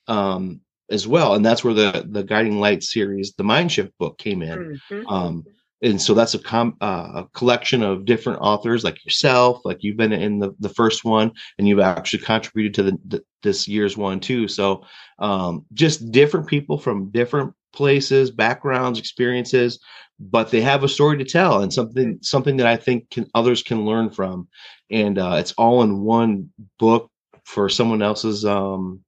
um, 0.08 0.60
as 0.90 1.08
well. 1.08 1.34
And 1.34 1.44
that's 1.44 1.64
where 1.64 1.74
the 1.74 2.06
the 2.08 2.22
guiding 2.22 2.60
light 2.60 2.82
series 2.82 3.32
the 3.32 3.44
mind 3.44 3.72
shift 3.72 3.92
book 3.98 4.18
came 4.18 4.42
in. 4.42 4.80
Mm-hmm. 4.90 5.06
um, 5.08 5.44
and 5.82 6.00
so 6.00 6.14
that's 6.14 6.32
a, 6.32 6.38
com- 6.38 6.78
uh, 6.80 7.10
a 7.16 7.28
collection 7.34 7.82
of 7.82 8.06
different 8.06 8.40
authors 8.40 8.82
like 8.82 9.04
yourself 9.04 9.60
like 9.62 9.76
you've 9.80 9.98
been 9.98 10.10
in 10.10 10.38
the, 10.38 10.52
the 10.58 10.70
first 10.70 11.04
one 11.04 11.30
and 11.58 11.68
you've 11.68 11.80
actually 11.80 12.22
contributed 12.22 12.72
to 12.74 12.82
the, 12.82 12.98
the 13.06 13.24
this 13.42 13.68
year's 13.68 13.96
one 13.96 14.20
too. 14.20 14.48
So 14.48 14.84
um, 15.18 15.64
just 15.74 16.10
different 16.10 16.46
people 16.46 16.78
from 16.78 17.10
different 17.10 17.52
places 17.72 18.30
backgrounds 18.30 18.98
experiences 18.98 19.78
but 20.18 20.50
they 20.50 20.60
have 20.60 20.82
a 20.82 20.88
story 20.88 21.18
to 21.18 21.24
tell 21.24 21.60
and 21.62 21.72
something 21.72 22.18
something 22.22 22.56
that 22.56 22.66
I 22.66 22.76
think 22.76 23.10
can, 23.10 23.26
others 23.34 23.62
can 23.62 23.84
learn 23.84 24.10
from, 24.10 24.48
and 24.90 25.18
uh, 25.18 25.36
it's 25.38 25.52
all 25.52 25.82
in 25.82 26.00
one 26.00 26.50
book 26.78 27.10
for 27.44 27.68
someone 27.68 28.02
else's 28.02 28.44
um, 28.44 29.00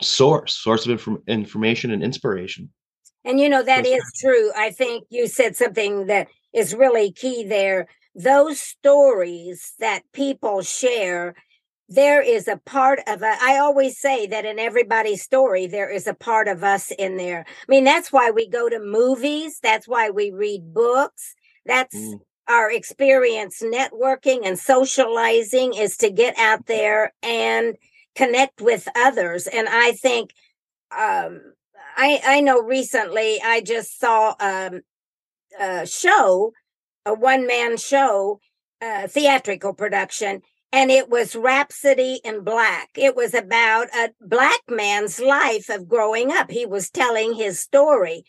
source 0.00 0.54
source 0.54 0.86
of 0.86 0.92
inf- 0.92 1.22
information 1.26 1.90
and 1.90 2.02
inspiration. 2.02 2.70
And 3.24 3.40
you 3.40 3.48
know 3.48 3.62
that 3.62 3.86
is 3.86 4.02
true. 4.20 4.50
I 4.56 4.70
think 4.70 5.04
you 5.10 5.26
said 5.26 5.56
something 5.56 6.06
that 6.06 6.28
is 6.52 6.74
really 6.74 7.12
key 7.12 7.44
there. 7.44 7.88
Those 8.14 8.60
stories 8.60 9.74
that 9.78 10.02
people 10.12 10.62
share 10.62 11.34
there 11.94 12.22
is 12.22 12.48
a 12.48 12.56
part 12.56 13.00
of 13.06 13.22
a, 13.22 13.34
I 13.40 13.58
always 13.58 13.98
say 13.98 14.26
that 14.26 14.44
in 14.44 14.58
everybody's 14.58 15.22
story, 15.22 15.66
there 15.66 15.90
is 15.90 16.06
a 16.06 16.14
part 16.14 16.48
of 16.48 16.64
us 16.64 16.90
in 16.90 17.16
there. 17.16 17.44
I 17.46 17.64
mean, 17.68 17.84
that's 17.84 18.12
why 18.12 18.30
we 18.30 18.48
go 18.48 18.68
to 18.68 18.78
movies. 18.78 19.58
That's 19.62 19.86
why 19.86 20.10
we 20.10 20.30
read 20.30 20.72
books. 20.72 21.34
That's 21.66 21.96
mm. 21.96 22.20
our 22.48 22.70
experience 22.70 23.62
networking 23.62 24.40
and 24.44 24.58
socializing 24.58 25.74
is 25.74 25.96
to 25.98 26.10
get 26.10 26.38
out 26.38 26.66
there 26.66 27.12
and 27.22 27.76
connect 28.14 28.60
with 28.60 28.88
others. 28.96 29.46
And 29.46 29.68
I 29.68 29.92
think, 29.92 30.32
um, 30.96 31.40
I, 31.96 32.20
I 32.24 32.40
know 32.40 32.60
recently 32.60 33.40
I 33.44 33.60
just 33.60 33.98
saw 33.98 34.34
um, 34.40 34.80
a 35.60 35.86
show, 35.86 36.52
a 37.04 37.14
one 37.14 37.46
man 37.46 37.76
show, 37.76 38.40
uh, 38.80 39.06
theatrical 39.06 39.74
production, 39.74 40.42
and 40.72 40.90
it 40.90 41.10
was 41.10 41.36
Rhapsody 41.36 42.20
in 42.24 42.42
Black. 42.42 42.88
It 42.96 43.14
was 43.14 43.34
about 43.34 43.88
a 43.94 44.10
black 44.20 44.60
man's 44.68 45.20
life 45.20 45.68
of 45.68 45.86
growing 45.86 46.32
up. 46.32 46.50
He 46.50 46.64
was 46.64 46.90
telling 46.90 47.34
his 47.34 47.60
story. 47.60 48.24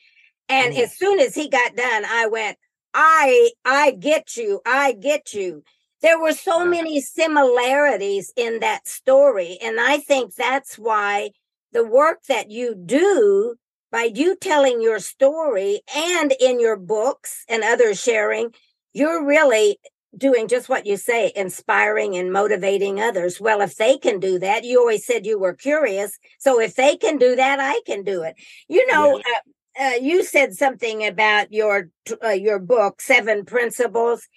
And 0.49 0.73
mm. 0.73 0.79
as 0.79 0.97
soon 0.97 1.19
as 1.19 1.33
he 1.33 1.47
got 1.47 1.75
done, 1.75 2.03
I 2.05 2.27
went, 2.27 2.57
I 2.93 3.51
I 3.63 3.91
get 3.91 4.35
you. 4.35 4.61
I 4.65 4.91
get 4.91 5.33
you. 5.33 5.63
There 6.01 6.19
were 6.19 6.33
so 6.33 6.65
many 6.65 6.99
similarities 6.99 8.33
in 8.35 8.59
that 8.59 8.89
story. 8.89 9.57
And 9.63 9.79
I 9.79 9.99
think 9.99 10.35
that's 10.35 10.77
why 10.77 11.31
the 11.71 11.85
work 11.85 12.23
that 12.27 12.51
you 12.51 12.75
do 12.75 13.55
by 13.89 14.09
you 14.13 14.35
telling 14.35 14.81
your 14.81 14.99
story 14.99 15.81
and 15.95 16.33
in 16.41 16.59
your 16.59 16.75
books 16.75 17.45
and 17.47 17.63
others 17.63 18.01
sharing, 18.01 18.53
you're 18.91 19.25
really 19.25 19.77
doing 20.17 20.47
just 20.47 20.69
what 20.69 20.85
you 20.85 20.97
say, 20.97 21.31
inspiring 21.35 22.15
and 22.15 22.31
motivating 22.31 23.01
others. 23.01 23.41
Well, 23.41 23.61
if 23.61 23.75
they 23.75 23.97
can 23.97 24.19
do 24.19 24.39
that, 24.39 24.63
you 24.63 24.79
always 24.79 25.05
said 25.05 25.25
you 25.25 25.39
were 25.39 25.53
curious. 25.53 26.17
So 26.39 26.59
if 26.59 26.75
they 26.75 26.95
can 26.95 27.17
do 27.17 27.35
that, 27.35 27.59
I 27.59 27.81
can 27.85 28.03
do 28.03 28.23
it. 28.23 28.35
You 28.67 28.85
know, 28.87 29.17
yeah. 29.17 29.23
uh, 29.33 29.85
uh, 29.85 29.95
you 30.01 30.23
said 30.23 30.53
something 30.53 31.05
about 31.05 31.51
your 31.51 31.89
uh, 32.23 32.29
your 32.29 32.59
book, 32.59 33.01
Seven 33.01 33.45
Principles. 33.45 34.27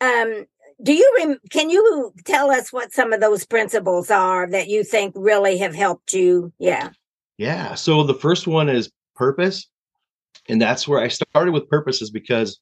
Um, 0.00 0.46
do 0.82 0.94
you 0.94 1.14
rem- 1.18 1.38
can 1.50 1.70
you 1.70 2.12
tell 2.24 2.50
us 2.50 2.72
what 2.72 2.92
some 2.92 3.12
of 3.12 3.20
those 3.20 3.46
principles 3.46 4.10
are 4.10 4.48
that 4.50 4.68
you 4.68 4.82
think 4.82 5.12
really 5.16 5.58
have 5.58 5.74
helped 5.74 6.12
you? 6.12 6.52
Yeah. 6.58 6.90
Yeah. 7.38 7.74
So 7.74 8.02
the 8.02 8.14
first 8.14 8.46
one 8.46 8.68
is 8.68 8.90
purpose, 9.14 9.68
and 10.48 10.60
that's 10.60 10.88
where 10.88 11.00
I 11.00 11.08
started 11.08 11.52
with 11.52 11.68
purpose, 11.68 12.02
is 12.02 12.10
because 12.10 12.58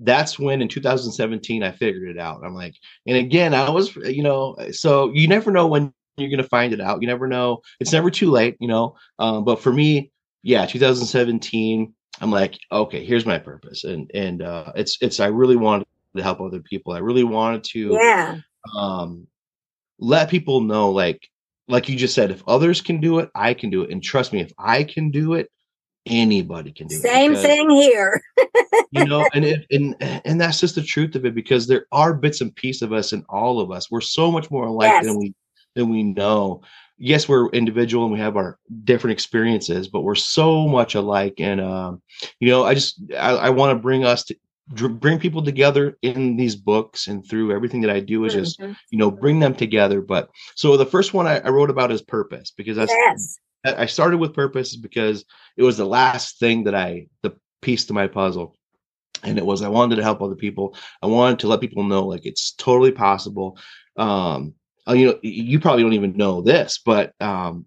that's 0.00 0.38
when 0.38 0.62
in 0.62 0.68
2017 0.68 1.62
I 1.62 1.72
figured 1.72 2.08
it 2.08 2.18
out. 2.18 2.42
I'm 2.44 2.54
like, 2.54 2.74
and 3.06 3.16
again, 3.16 3.54
I 3.54 3.68
was, 3.70 3.94
you 3.96 4.22
know, 4.22 4.56
so 4.70 5.12
you 5.12 5.26
never 5.26 5.50
know 5.50 5.66
when 5.66 5.92
you're 6.16 6.30
going 6.30 6.42
to 6.42 6.48
find 6.48 6.72
it 6.72 6.80
out. 6.80 7.00
You 7.00 7.08
never 7.08 7.26
know. 7.26 7.62
It's 7.80 7.92
never 7.92 8.10
too 8.10 8.30
late, 8.30 8.56
you 8.60 8.68
know. 8.68 8.96
Um, 9.18 9.44
but 9.44 9.60
for 9.60 9.72
me, 9.72 10.10
yeah, 10.42 10.66
2017, 10.66 11.94
I'm 12.20 12.30
like, 12.30 12.58
okay, 12.70 13.04
here's 13.04 13.26
my 13.26 13.38
purpose, 13.38 13.84
and 13.84 14.10
and 14.14 14.42
uh, 14.42 14.72
it's 14.74 14.98
it's 15.00 15.20
I 15.20 15.26
really 15.26 15.56
wanted 15.56 15.86
to 16.16 16.22
help 16.22 16.40
other 16.40 16.60
people. 16.60 16.92
I 16.92 16.98
really 16.98 17.24
wanted 17.24 17.64
to, 17.64 17.92
yeah, 17.92 18.38
um, 18.76 19.26
let 19.98 20.30
people 20.30 20.60
know, 20.60 20.90
like 20.90 21.28
like 21.68 21.88
you 21.88 21.96
just 21.96 22.14
said, 22.14 22.30
if 22.30 22.42
others 22.48 22.80
can 22.80 23.00
do 23.00 23.18
it, 23.18 23.30
I 23.34 23.54
can 23.54 23.70
do 23.70 23.82
it, 23.82 23.90
and 23.90 24.02
trust 24.02 24.32
me, 24.32 24.40
if 24.40 24.52
I 24.58 24.84
can 24.84 25.10
do 25.10 25.34
it, 25.34 25.50
anybody 26.08 26.72
can 26.72 26.86
do 26.86 26.96
Same 26.96 27.32
it. 27.32 27.36
Same 27.38 27.68
thing 27.68 27.70
here. 27.70 28.20
you 28.90 29.04
know, 29.04 29.26
and 29.34 29.44
it, 29.44 29.66
and 29.70 29.96
and 30.00 30.40
that's 30.40 30.60
just 30.60 30.74
the 30.74 30.82
truth 30.82 31.14
of 31.14 31.24
it 31.24 31.34
because 31.34 31.66
there 31.66 31.86
are 31.92 32.14
bits 32.14 32.40
and 32.40 32.54
pieces 32.54 32.82
of 32.82 32.92
us 32.92 33.12
in 33.12 33.24
all 33.28 33.60
of 33.60 33.70
us. 33.70 33.90
We're 33.90 34.00
so 34.00 34.30
much 34.30 34.50
more 34.50 34.66
alike 34.66 34.90
yes. 34.90 35.06
than 35.06 35.18
we 35.18 35.34
than 35.74 35.88
we 35.90 36.02
know. 36.02 36.62
Yes, 36.98 37.28
we're 37.28 37.48
individual 37.50 38.04
and 38.04 38.12
we 38.12 38.18
have 38.18 38.36
our 38.36 38.58
different 38.82 39.12
experiences, 39.12 39.86
but 39.86 40.00
we're 40.00 40.16
so 40.16 40.66
much 40.66 40.96
alike. 40.96 41.34
And 41.38 41.60
um, 41.60 42.02
you 42.40 42.48
know, 42.48 42.64
I 42.64 42.74
just 42.74 43.00
I, 43.16 43.30
I 43.30 43.50
want 43.50 43.76
to 43.76 43.82
bring 43.82 44.04
us 44.04 44.24
to 44.24 44.36
bring 44.74 45.18
people 45.18 45.42
together 45.42 45.96
in 46.02 46.36
these 46.36 46.54
books 46.54 47.06
and 47.06 47.26
through 47.26 47.52
everything 47.52 47.80
that 47.80 47.90
I 47.90 48.00
do 48.00 48.24
is 48.24 48.34
just 48.34 48.60
mm-hmm. 48.60 48.72
you 48.90 48.98
know 48.98 49.10
bring 49.10 49.38
them 49.38 49.54
together. 49.54 50.00
But 50.00 50.28
so 50.56 50.76
the 50.76 50.86
first 50.86 51.14
one 51.14 51.26
I, 51.26 51.38
I 51.38 51.48
wrote 51.48 51.70
about 51.70 51.92
is 51.92 52.02
purpose 52.02 52.52
because 52.56 52.76
that's 52.76 52.92
yes. 52.92 53.38
I 53.64 53.86
started 53.86 54.18
with 54.18 54.34
purpose 54.34 54.76
because 54.76 55.24
it 55.56 55.62
was 55.62 55.76
the 55.76 55.84
last 55.84 56.38
thing 56.38 56.64
that 56.64 56.74
I 56.74 57.08
the 57.22 57.36
piece 57.60 57.86
to 57.86 57.92
my 57.92 58.06
puzzle. 58.06 58.56
And 59.22 59.36
it 59.36 59.44
was 59.44 59.62
I 59.62 59.68
wanted 59.68 59.96
to 59.96 60.02
help 60.02 60.22
other 60.22 60.36
people. 60.36 60.76
I 61.02 61.06
wanted 61.06 61.40
to 61.40 61.48
let 61.48 61.60
people 61.60 61.82
know 61.82 62.06
like 62.06 62.24
it's 62.24 62.52
totally 62.52 62.92
possible. 62.92 63.58
Um, 63.96 64.54
uh, 64.88 64.92
you 64.94 65.06
know, 65.06 65.18
you 65.22 65.58
probably 65.58 65.82
don't 65.82 65.92
even 65.92 66.16
know 66.16 66.40
this, 66.40 66.80
but 66.84 67.12
um, 67.20 67.66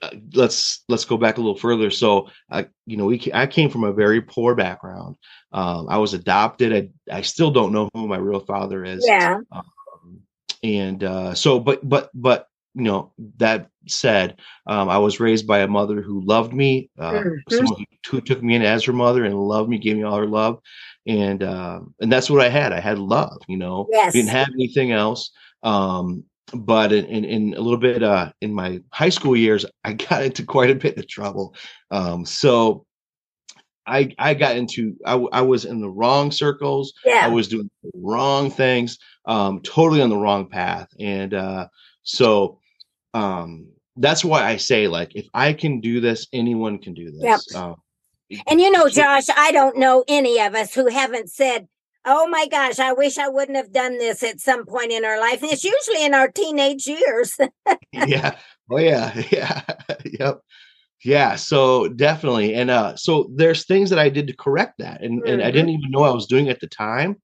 uh, 0.00 0.10
let's 0.32 0.84
let's 0.88 1.04
go 1.04 1.16
back 1.16 1.36
a 1.36 1.40
little 1.40 1.58
further. 1.58 1.90
So, 1.90 2.28
I, 2.50 2.66
you 2.86 2.96
know, 2.96 3.04
we 3.04 3.30
I 3.34 3.46
came 3.46 3.70
from 3.70 3.84
a 3.84 3.92
very 3.92 4.22
poor 4.22 4.54
background. 4.54 5.16
Um, 5.52 5.86
I 5.88 5.98
was 5.98 6.14
adopted. 6.14 6.72
I 6.72 7.18
I 7.18 7.20
still 7.20 7.50
don't 7.50 7.72
know 7.72 7.90
who 7.94 8.08
my 8.08 8.16
real 8.16 8.40
father 8.40 8.84
is. 8.84 9.04
Yeah. 9.06 9.38
Um, 9.52 10.22
and 10.62 11.04
uh, 11.04 11.34
so, 11.34 11.60
but 11.60 11.86
but 11.86 12.10
but 12.14 12.48
you 12.76 12.82
know 12.82 13.12
that 13.38 13.70
said 13.88 14.38
um, 14.66 14.88
i 14.88 14.98
was 14.98 15.18
raised 15.18 15.46
by 15.46 15.60
a 15.60 15.68
mother 15.68 16.02
who 16.02 16.20
loved 16.24 16.52
me 16.52 16.90
uh, 16.98 17.12
mm-hmm. 17.12 17.54
someone 17.54 17.84
who, 18.08 18.20
took 18.20 18.42
me 18.42 18.54
in 18.54 18.62
as 18.62 18.84
her 18.84 18.92
mother 18.92 19.24
and 19.24 19.34
loved 19.34 19.68
me 19.68 19.78
gave 19.78 19.96
me 19.96 20.04
all 20.04 20.18
her 20.18 20.26
love 20.26 20.60
and 21.06 21.42
uh, 21.42 21.80
and 22.00 22.12
that's 22.12 22.30
what 22.30 22.44
i 22.44 22.48
had 22.48 22.72
i 22.72 22.78
had 22.78 22.98
love 22.98 23.38
you 23.48 23.56
know 23.56 23.86
yes. 23.90 24.12
didn't 24.12 24.28
have 24.28 24.48
anything 24.54 24.92
else 24.92 25.30
um, 25.62 26.22
but 26.52 26.92
in, 26.92 27.06
in, 27.06 27.24
in, 27.24 27.54
a 27.54 27.60
little 27.60 27.78
bit 27.78 28.04
uh, 28.04 28.30
in 28.40 28.54
my 28.54 28.80
high 28.92 29.08
school 29.08 29.36
years 29.36 29.64
i 29.84 29.92
got 30.08 30.22
into 30.22 30.44
quite 30.44 30.70
a 30.70 30.74
bit 30.74 30.98
of 30.98 31.08
trouble 31.08 31.54
um, 31.90 32.24
so 32.24 32.84
I, 33.88 34.12
I 34.18 34.34
got 34.34 34.56
into 34.56 34.96
I, 35.06 35.14
I 35.14 35.40
was 35.42 35.64
in 35.64 35.80
the 35.80 35.88
wrong 35.88 36.30
circles 36.30 36.92
yeah. 37.04 37.22
i 37.24 37.28
was 37.28 37.48
doing 37.48 37.70
the 37.82 37.90
wrong 37.94 38.50
things 38.50 38.98
um, 39.24 39.60
totally 39.62 40.02
on 40.02 40.10
the 40.10 40.16
wrong 40.16 40.48
path 40.48 40.88
and 41.00 41.34
uh, 41.34 41.68
so 42.02 42.58
um 43.16 43.66
that's 43.96 44.24
why 44.24 44.44
i 44.44 44.56
say 44.56 44.88
like 44.88 45.14
if 45.14 45.26
i 45.32 45.52
can 45.52 45.80
do 45.80 46.00
this 46.00 46.26
anyone 46.32 46.78
can 46.78 46.92
do 46.94 47.10
this 47.10 47.22
yep. 47.22 47.40
Um, 47.54 47.76
and 48.46 48.60
you 48.60 48.70
know 48.70 48.88
josh 48.88 49.24
i 49.36 49.50
don't 49.52 49.78
know 49.78 50.04
any 50.06 50.38
of 50.40 50.54
us 50.54 50.74
who 50.74 50.88
haven't 50.88 51.30
said 51.30 51.66
oh 52.04 52.28
my 52.28 52.46
gosh 52.46 52.78
i 52.78 52.92
wish 52.92 53.16
i 53.16 53.28
wouldn't 53.28 53.56
have 53.56 53.72
done 53.72 53.98
this 53.98 54.22
at 54.22 54.40
some 54.40 54.64
point 54.64 54.92
in 54.92 55.04
our 55.04 55.18
life. 55.18 55.42
And 55.42 55.50
it's 55.50 55.64
usually 55.64 56.04
in 56.04 56.14
our 56.14 56.28
teenage 56.28 56.86
years. 56.86 57.36
Yeah. 57.92 58.36
Oh 58.70 58.78
yeah. 58.78 59.12
Yeah. 59.32 59.62
Yep. 60.04 60.40
Yeah 61.04 61.36
so 61.36 61.88
definitely 61.88 62.54
and 62.54 62.70
uh 62.70 62.96
so 62.96 63.30
there's 63.34 63.64
things 63.64 63.90
that 63.90 63.98
i 63.98 64.08
did 64.08 64.26
to 64.26 64.36
correct 64.36 64.74
that 64.78 65.02
and, 65.02 65.22
mm-hmm. 65.22 65.34
and 65.34 65.42
i 65.42 65.50
didn't 65.50 65.70
even 65.70 65.90
know 65.90 66.02
i 66.02 66.10
was 66.10 66.26
doing 66.26 66.48
at 66.48 66.60
the 66.60 66.66
time 66.66 67.16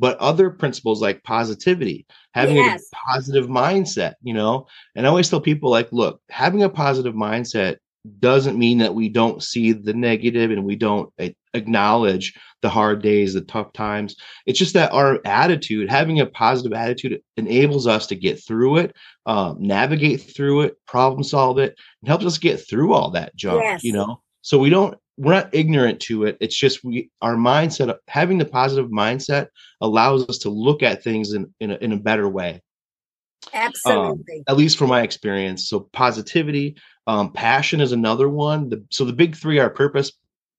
but 0.00 0.18
other 0.18 0.48
principles 0.48 1.02
like 1.02 1.22
positivity, 1.22 2.06
having 2.32 2.56
yes. 2.56 2.88
a 2.90 2.96
positive 3.12 3.48
mindset, 3.48 4.14
you 4.22 4.32
know. 4.32 4.66
And 4.96 5.06
I 5.06 5.10
always 5.10 5.28
tell 5.28 5.42
people 5.42 5.70
like, 5.70 5.92
look, 5.92 6.22
having 6.30 6.62
a 6.62 6.70
positive 6.70 7.14
mindset 7.14 7.76
doesn't 8.18 8.58
mean 8.58 8.78
that 8.78 8.94
we 8.94 9.10
don't 9.10 9.42
see 9.42 9.72
the 9.72 9.92
negative 9.92 10.50
and 10.50 10.64
we 10.64 10.74
don't 10.74 11.12
acknowledge 11.52 12.34
the 12.62 12.70
hard 12.70 13.02
days, 13.02 13.34
the 13.34 13.42
tough 13.42 13.74
times. 13.74 14.16
It's 14.46 14.58
just 14.58 14.72
that 14.72 14.90
our 14.92 15.20
attitude, 15.26 15.90
having 15.90 16.18
a 16.18 16.26
positive 16.26 16.72
attitude, 16.72 17.20
enables 17.36 17.86
us 17.86 18.06
to 18.06 18.16
get 18.16 18.42
through 18.42 18.78
it, 18.78 18.96
um, 19.26 19.58
navigate 19.60 20.22
through 20.34 20.62
it, 20.62 20.76
problem 20.86 21.22
solve 21.22 21.58
it, 21.58 21.76
and 22.00 22.08
helps 22.08 22.24
us 22.24 22.38
get 22.38 22.56
through 22.66 22.94
all 22.94 23.10
that 23.10 23.36
junk. 23.36 23.60
Yes. 23.62 23.84
You 23.84 23.92
know, 23.92 24.22
so 24.40 24.58
we 24.58 24.70
don't 24.70 24.96
we're 25.20 25.34
not 25.34 25.54
ignorant 25.54 26.00
to 26.00 26.24
it. 26.24 26.38
It's 26.40 26.56
just 26.56 26.82
we 26.82 27.10
our 27.20 27.36
mindset 27.36 27.94
having 28.08 28.38
the 28.38 28.46
positive 28.46 28.90
mindset 28.90 29.48
allows 29.82 30.26
us 30.30 30.38
to 30.38 30.50
look 30.50 30.82
at 30.82 31.04
things 31.04 31.34
in 31.34 31.52
in 31.60 31.70
a, 31.72 31.74
in 31.76 31.92
a 31.92 31.98
better 31.98 32.26
way. 32.26 32.62
Absolutely. 33.52 34.38
Um, 34.38 34.44
at 34.48 34.56
least 34.56 34.78
from 34.78 34.88
my 34.88 35.02
experience. 35.02 35.68
So 35.68 35.80
positivity, 35.92 36.76
um, 37.06 37.32
passion 37.32 37.82
is 37.82 37.92
another 37.92 38.30
one. 38.30 38.70
The, 38.70 38.84
so 38.90 39.04
the 39.04 39.12
big 39.12 39.36
three 39.36 39.58
are 39.58 39.68
purpose 39.68 40.12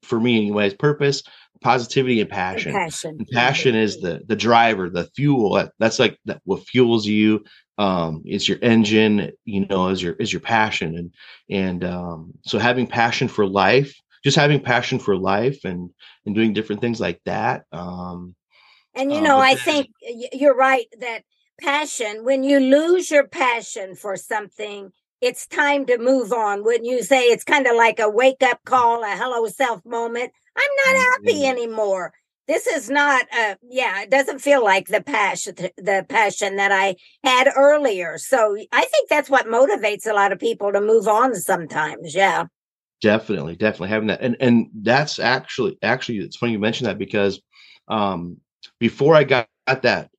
for 0.03 0.19
me, 0.19 0.37
anyways. 0.37 0.75
Purpose, 0.75 1.23
positivity, 1.61 2.21
and 2.21 2.29
passion. 2.29 2.75
And 2.75 2.85
passion. 2.85 3.15
And 3.17 3.27
passion 3.29 3.75
is 3.75 3.99
the 3.99 4.21
the 4.27 4.35
driver, 4.35 4.91
the 4.91 5.09
fuel. 5.15 5.69
That's 5.79 5.97
like 5.97 6.19
that, 6.25 6.39
what 6.43 6.67
fuels 6.67 7.07
you. 7.07 7.45
Um, 7.79 8.21
it's 8.25 8.47
your 8.47 8.59
engine. 8.61 9.31
You 9.45 9.65
know, 9.65 9.87
is 9.87 10.03
your 10.03 10.13
is 10.13 10.31
your 10.31 10.41
passion, 10.41 10.97
and 10.97 11.13
and 11.49 11.83
um, 11.83 12.33
so 12.43 12.59
having 12.59 12.85
passion 12.85 13.27
for 13.27 13.47
life 13.47 13.95
just 14.23 14.37
having 14.37 14.61
passion 14.61 14.99
for 14.99 15.15
life 15.15 15.63
and 15.63 15.89
and 16.25 16.35
doing 16.35 16.53
different 16.53 16.81
things 16.81 16.99
like 16.99 17.21
that. 17.25 17.63
Um, 17.71 18.35
and 18.93 19.11
you 19.11 19.19
uh, 19.19 19.21
know, 19.21 19.37
uh, 19.37 19.41
I 19.41 19.55
think 19.55 19.87
you're 20.01 20.55
right 20.55 20.85
that 20.99 21.23
passion. 21.59 22.23
When 22.23 22.43
you 22.43 22.59
lose 22.59 23.11
your 23.11 23.27
passion 23.27 23.95
for 23.95 24.15
something, 24.15 24.91
it's 25.21 25.47
time 25.47 25.85
to 25.85 25.97
move 25.97 26.33
on. 26.33 26.63
Wouldn't 26.63 26.85
you 26.85 27.03
say 27.03 27.23
it's 27.23 27.43
kind 27.43 27.67
of 27.67 27.75
like 27.75 27.99
a 27.99 28.09
wake 28.09 28.43
up 28.43 28.59
call, 28.65 29.03
a 29.03 29.15
hello 29.15 29.47
self 29.47 29.85
moment? 29.85 30.31
I'm 30.55 30.93
not 30.93 31.01
happy 31.01 31.41
mm-hmm. 31.41 31.51
anymore 31.51 32.13
this 32.51 32.67
is 32.67 32.89
not 32.89 33.25
a 33.33 33.57
yeah 33.69 34.01
it 34.01 34.09
doesn't 34.09 34.39
feel 34.39 34.63
like 34.63 34.87
the 34.87 35.01
passion 35.01 35.55
the 35.77 36.05
passion 36.09 36.57
that 36.57 36.71
i 36.71 36.95
had 37.23 37.47
earlier 37.55 38.17
so 38.17 38.57
i 38.71 38.83
think 38.85 39.09
that's 39.09 39.29
what 39.29 39.45
motivates 39.45 40.05
a 40.05 40.13
lot 40.13 40.31
of 40.31 40.39
people 40.39 40.71
to 40.71 40.81
move 40.81 41.07
on 41.07 41.33
sometimes 41.35 42.13
yeah 42.13 42.45
definitely 43.01 43.55
definitely 43.55 43.89
having 43.89 44.07
that 44.07 44.21
and 44.21 44.37
and 44.39 44.67
that's 44.81 45.19
actually 45.19 45.77
actually 45.81 46.19
it's 46.19 46.37
funny 46.37 46.51
you 46.51 46.59
mentioned 46.59 46.87
that 46.87 46.97
because 46.97 47.41
um 47.87 48.37
before 48.79 49.15
i 49.15 49.23
got 49.23 49.47
that 49.81 50.09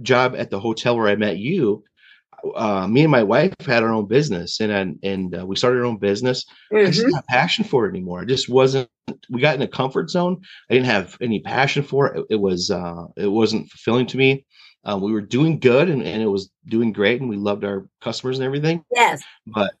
job 0.00 0.34
at 0.36 0.50
the 0.50 0.58
hotel 0.58 0.96
where 0.96 1.08
i 1.08 1.16
met 1.16 1.38
you 1.38 1.84
uh, 2.56 2.86
me 2.88 3.02
and 3.02 3.10
my 3.10 3.22
wife 3.22 3.54
had 3.66 3.82
our 3.82 3.92
own 3.92 4.06
business 4.06 4.60
and 4.60 4.98
and 5.02 5.38
uh, 5.38 5.46
we 5.46 5.56
started 5.56 5.78
our 5.78 5.84
own 5.84 5.98
business. 5.98 6.44
Mm-hmm. 6.72 6.86
I 6.86 6.90
just 6.90 7.00
mm-hmm. 7.00 7.10
not 7.10 7.26
passion 7.26 7.64
for 7.64 7.86
it 7.86 7.90
anymore. 7.90 8.22
It 8.22 8.28
just 8.28 8.48
wasn't. 8.48 8.88
We 9.30 9.40
got 9.40 9.54
in 9.54 9.62
a 9.62 9.68
comfort 9.68 10.10
zone. 10.10 10.40
I 10.70 10.74
didn't 10.74 10.86
have 10.86 11.16
any 11.20 11.40
passion 11.40 11.82
for 11.82 12.08
it. 12.08 12.20
It, 12.20 12.26
it 12.30 12.40
was 12.40 12.70
uh, 12.70 13.06
it 13.16 13.28
wasn't 13.28 13.70
fulfilling 13.70 14.06
to 14.08 14.16
me. 14.16 14.44
Uh, 14.84 14.98
we 15.00 15.12
were 15.12 15.20
doing 15.20 15.60
good 15.60 15.88
and, 15.88 16.02
and 16.02 16.20
it 16.20 16.26
was 16.26 16.50
doing 16.66 16.92
great 16.92 17.20
and 17.20 17.30
we 17.30 17.36
loved 17.36 17.64
our 17.64 17.86
customers 18.00 18.38
and 18.38 18.44
everything. 18.44 18.84
Yes, 18.92 19.22
but 19.46 19.74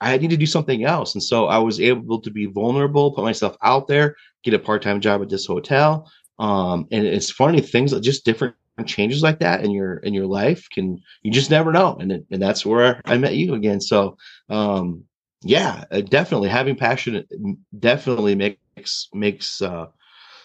I 0.00 0.16
need 0.16 0.30
to 0.30 0.36
do 0.36 0.46
something 0.46 0.84
else. 0.84 1.14
And 1.14 1.22
so 1.22 1.46
I 1.46 1.58
was 1.58 1.80
able 1.80 2.20
to 2.20 2.30
be 2.30 2.46
vulnerable, 2.46 3.12
put 3.12 3.24
myself 3.24 3.56
out 3.62 3.86
there, 3.86 4.16
get 4.42 4.54
a 4.54 4.58
part 4.58 4.82
time 4.82 5.00
job 5.00 5.22
at 5.22 5.28
this 5.28 5.46
hotel. 5.46 6.10
Um, 6.38 6.86
and 6.90 7.06
it's 7.06 7.30
funny 7.30 7.60
things 7.60 7.98
just 8.00 8.24
different 8.24 8.54
changes 8.86 9.22
like 9.22 9.40
that 9.40 9.62
in 9.62 9.70
your 9.70 9.98
in 9.98 10.14
your 10.14 10.26
life 10.26 10.66
can 10.72 10.98
you 11.22 11.30
just 11.30 11.50
never 11.50 11.70
know 11.70 11.98
and 12.00 12.12
it, 12.12 12.24
and 12.30 12.40
that's 12.40 12.64
where 12.64 13.02
I 13.04 13.18
met 13.18 13.36
you 13.36 13.52
again 13.52 13.78
so 13.78 14.16
um 14.48 15.04
yeah 15.42 15.84
uh, 15.90 16.00
definitely 16.00 16.48
having 16.48 16.76
passion 16.76 17.26
definitely 17.78 18.34
makes 18.34 19.08
makes 19.12 19.60
uh, 19.60 19.86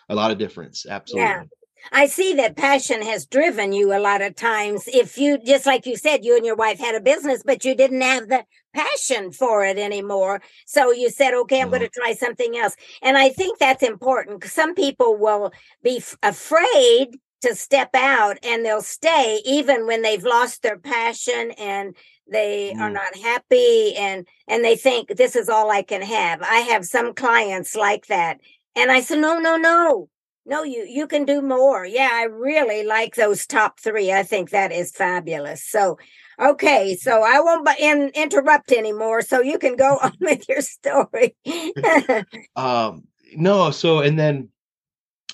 a 0.10 0.16
lot 0.16 0.32
of 0.32 0.38
difference 0.38 0.86
absolutely 0.86 1.32
yeah. 1.32 1.44
I 1.92 2.08
see 2.08 2.34
that 2.36 2.58
passion 2.58 3.02
has 3.02 3.26
driven 3.26 3.74
you 3.74 3.96
a 3.96 4.00
lot 4.00 4.22
of 4.22 4.36
times. 4.36 4.88
If 4.88 5.18
you, 5.18 5.38
just 5.38 5.66
like 5.66 5.86
you 5.86 5.96
said, 5.98 6.26
you 6.26 6.36
and 6.36 6.46
your 6.46 6.56
wife 6.56 6.80
had 6.80 6.96
a 6.96 7.02
business, 7.02 7.44
but 7.46 7.64
you 7.66 7.76
didn't 7.76 8.02
have 8.02 8.28
the 8.28 8.46
passion 8.74 9.32
for 9.32 9.64
it 9.64 9.78
anymore. 9.78 10.42
So 10.66 10.92
you 10.92 11.10
said, 11.10 11.34
okay, 11.34 11.62
I'm 11.62 11.68
mm-hmm. 11.68 11.78
going 11.78 11.90
to 11.90 11.90
try 11.90 12.14
something 12.14 12.58
else. 12.58 12.76
And 13.02 13.18
I 13.18 13.30
think 13.30 13.60
that's 13.60 13.84
important 13.84 14.40
because 14.40 14.54
some 14.54 14.76
people 14.76 15.18
will 15.18 15.52
be 15.84 15.98
f- 15.98 16.18
afraid 16.24 17.20
to 17.42 17.56
step 17.56 17.90
out 17.94 18.38
and 18.44 18.66
they'll 18.66 18.82
stay 18.82 19.40
even 19.46 19.86
when 19.86 20.02
they've 20.02 20.24
lost 20.24 20.64
their 20.64 20.80
passion 20.80 21.52
and 21.58 21.96
they 22.32 22.74
mm. 22.76 22.80
are 22.80 22.90
not 22.90 23.16
happy 23.16 23.96
and 23.96 24.28
and 24.48 24.64
they 24.64 24.76
think 24.76 25.10
this 25.10 25.36
is 25.36 25.48
all 25.48 25.70
I 25.70 25.84
can 25.84 26.02
have. 26.02 26.42
I 26.42 26.60
have 26.60 26.86
some 26.86 27.14
clients 27.14 27.76
like 27.76 28.08
that. 28.08 28.40
And 28.76 28.92
I 28.92 29.02
said, 29.02 29.20
no, 29.20 29.38
no, 29.40 29.58
no. 29.58 30.10
No, 30.46 30.64
you 30.64 30.86
you 30.88 31.08
can 31.08 31.26
do 31.26 31.42
more. 31.42 31.86
Yeah, 31.86 32.10
I 32.14 32.24
really 32.24 32.84
like 32.84 33.16
those 33.16 33.48
top 33.48 33.80
three. 33.80 34.12
I 34.12 34.24
think 34.24 34.52
that 34.52 34.72
is 34.72 34.92
fabulous. 34.92 35.66
So, 35.68 35.98
okay, 36.40 36.96
so 36.96 37.24
I 37.24 37.40
won't 37.40 37.68
in, 37.80 38.12
interrupt 38.14 38.72
anymore. 38.72 39.24
So 39.24 39.42
you 39.42 39.58
can 39.58 39.76
go 39.76 39.98
on 40.04 40.14
with 40.20 40.48
your 40.48 40.62
story. 40.62 41.36
um, 42.56 43.06
no, 43.36 43.72
so 43.72 44.00
and 44.00 44.20
then 44.20 44.50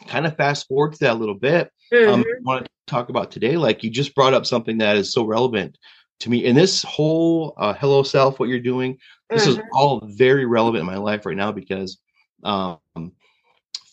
kind 0.08 0.26
of 0.26 0.38
fast 0.38 0.68
forward 0.68 0.94
to 0.94 1.00
that 1.00 1.14
a 1.14 1.20
little 1.20 1.36
bit. 1.36 1.72
Um, 1.92 1.98
mm-hmm. 1.98 2.14
Um, 2.14 2.22
I 2.22 2.42
want 2.44 2.66
to 2.66 2.72
talk 2.88 3.10
about 3.10 3.32
today. 3.32 3.58
Like 3.58 3.84
you 3.84 3.90
just 3.90 4.16
brought 4.16 4.34
up 4.34 4.46
something 4.46 4.78
that 4.78 4.96
is 4.96 5.12
so 5.12 5.26
relevant 5.26 5.78
to 6.22 6.30
me. 6.30 6.46
And 6.46 6.58
this 6.58 6.84
whole 6.84 7.54
uh, 7.58 7.74
hello 7.74 8.04
self, 8.04 8.40
what 8.40 8.48
you're 8.48 8.60
doing, 8.60 8.98
this 9.30 9.44
mm-hmm. 9.44 9.60
is 9.60 9.68
all 9.74 10.02
very 10.06 10.46
relevant 10.46 10.82
in 10.82 10.88
my 10.88 10.98
life 10.98 11.26
right 11.26 11.36
now 11.36 11.52
because 11.52 12.00
um, 12.44 12.80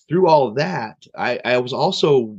through 0.08 0.28
all 0.28 0.48
of 0.48 0.56
that, 0.56 0.96
I, 1.16 1.40
I 1.44 1.58
was 1.58 1.72
also 1.72 2.38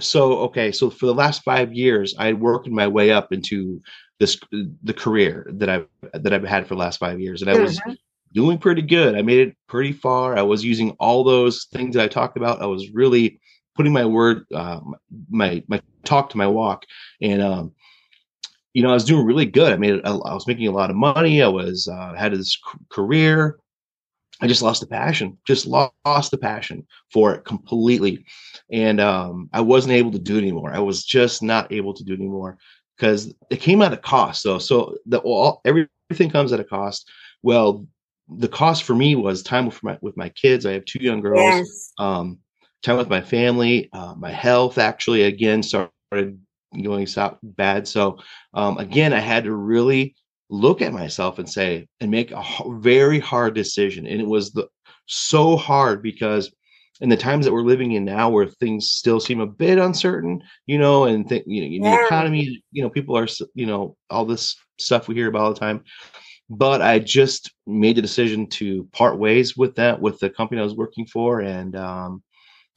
so 0.00 0.38
okay. 0.38 0.72
So 0.72 0.90
for 0.90 1.06
the 1.06 1.14
last 1.14 1.42
five 1.42 1.72
years, 1.72 2.14
I 2.18 2.32
worked 2.32 2.68
my 2.68 2.88
way 2.88 3.10
up 3.10 3.32
into 3.32 3.80
this 4.18 4.38
the 4.82 4.94
career 4.94 5.46
that 5.54 5.68
I've 5.68 5.86
that 6.12 6.32
I've 6.32 6.44
had 6.44 6.66
for 6.66 6.74
the 6.74 6.80
last 6.80 6.98
five 6.98 7.20
years, 7.20 7.42
and 7.42 7.50
I 7.50 7.54
mm-hmm. 7.54 7.64
was 7.64 7.98
doing 8.32 8.58
pretty 8.58 8.82
good. 8.82 9.14
I 9.14 9.22
made 9.22 9.48
it 9.48 9.56
pretty 9.68 9.92
far. 9.92 10.36
I 10.36 10.42
was 10.42 10.64
using 10.64 10.90
all 10.92 11.24
those 11.24 11.66
things 11.72 11.94
that 11.94 12.04
I 12.04 12.08
talked 12.08 12.36
about. 12.36 12.62
I 12.62 12.66
was 12.66 12.90
really 12.90 13.40
putting 13.76 13.92
my 13.92 14.04
word, 14.04 14.44
uh, 14.54 14.80
my 15.30 15.62
my 15.68 15.80
talk 16.04 16.30
to 16.30 16.36
my 16.36 16.46
walk, 16.46 16.84
and 17.20 17.40
um, 17.40 17.72
you 18.72 18.82
know, 18.82 18.90
I 18.90 18.94
was 18.94 19.04
doing 19.04 19.24
really 19.24 19.46
good. 19.46 19.72
I 19.72 19.76
made, 19.76 20.00
I, 20.04 20.10
I 20.10 20.34
was 20.34 20.46
making 20.46 20.66
a 20.66 20.72
lot 20.72 20.90
of 20.90 20.96
money. 20.96 21.42
I 21.42 21.48
was 21.48 21.88
uh, 21.88 22.14
had 22.14 22.32
this 22.32 22.58
career. 22.90 23.58
I 24.44 24.46
just 24.46 24.60
lost 24.60 24.82
the 24.82 24.86
passion, 24.86 25.38
just 25.46 25.66
lost 25.66 26.30
the 26.30 26.36
passion 26.36 26.86
for 27.10 27.34
it 27.34 27.46
completely, 27.46 28.26
and 28.70 29.00
um, 29.00 29.48
I 29.54 29.62
wasn't 29.62 29.94
able 29.94 30.12
to 30.12 30.18
do 30.18 30.36
it 30.36 30.42
anymore. 30.42 30.70
I 30.70 30.80
was 30.80 31.02
just 31.02 31.42
not 31.42 31.72
able 31.72 31.94
to 31.94 32.04
do 32.04 32.12
it 32.12 32.20
anymore 32.20 32.58
because 32.94 33.32
it 33.48 33.60
came 33.60 33.80
at 33.80 33.94
a 33.94 33.96
cost. 33.96 34.42
So, 34.42 34.58
so 34.58 34.98
the 35.06 35.16
all 35.20 35.62
everything 35.64 36.28
comes 36.28 36.52
at 36.52 36.60
a 36.60 36.64
cost. 36.64 37.10
Well, 37.42 37.86
the 38.28 38.46
cost 38.46 38.82
for 38.82 38.94
me 38.94 39.16
was 39.16 39.42
time 39.42 39.64
with 39.64 39.82
my 39.82 39.96
with 40.02 40.14
my 40.14 40.28
kids. 40.28 40.66
I 40.66 40.72
have 40.72 40.84
two 40.84 41.02
young 41.02 41.22
girls. 41.22 41.40
Yes. 41.40 41.92
Um, 41.98 42.40
time 42.82 42.98
with 42.98 43.08
my 43.08 43.22
family, 43.22 43.88
uh, 43.94 44.14
my 44.14 44.30
health 44.30 44.76
actually 44.76 45.22
again 45.22 45.62
started 45.62 46.38
going 46.82 47.06
so 47.06 47.38
bad. 47.42 47.88
So 47.88 48.18
um, 48.52 48.76
again, 48.76 49.14
I 49.14 49.20
had 49.20 49.44
to 49.44 49.54
really 49.54 50.16
look 50.50 50.82
at 50.82 50.92
myself 50.92 51.38
and 51.38 51.48
say 51.48 51.86
and 52.00 52.10
make 52.10 52.30
a 52.30 52.44
very 52.78 53.18
hard 53.18 53.54
decision. 53.54 54.06
And 54.06 54.20
it 54.20 54.26
was 54.26 54.52
the 54.52 54.68
so 55.06 55.56
hard 55.56 56.02
because 56.02 56.52
in 57.00 57.08
the 57.08 57.16
times 57.16 57.44
that 57.44 57.52
we're 57.52 57.62
living 57.62 57.92
in 57.92 58.04
now, 58.04 58.30
where 58.30 58.46
things 58.46 58.90
still 58.90 59.18
seem 59.18 59.40
a 59.40 59.46
bit 59.46 59.78
uncertain, 59.78 60.42
you 60.66 60.78
know, 60.78 61.04
and 61.04 61.28
th- 61.28 61.44
you 61.46 61.80
know, 61.80 61.88
yeah. 61.88 61.96
the 61.96 62.06
economy, 62.06 62.62
you 62.70 62.82
know, 62.82 62.90
people 62.90 63.16
are, 63.16 63.26
you 63.54 63.66
know, 63.66 63.96
all 64.10 64.24
this 64.24 64.56
stuff 64.78 65.08
we 65.08 65.14
hear 65.14 65.28
about 65.28 65.42
all 65.42 65.54
the 65.54 65.60
time. 65.60 65.82
But 66.48 66.82
I 66.82 67.00
just 67.00 67.52
made 67.66 67.96
the 67.96 68.02
decision 68.02 68.46
to 68.48 68.84
part 68.92 69.18
ways 69.18 69.56
with 69.56 69.74
that 69.76 70.00
with 70.00 70.20
the 70.20 70.30
company 70.30 70.60
I 70.60 70.64
was 70.64 70.76
working 70.76 71.06
for, 71.06 71.40
and 71.40 71.74
um, 71.74 72.22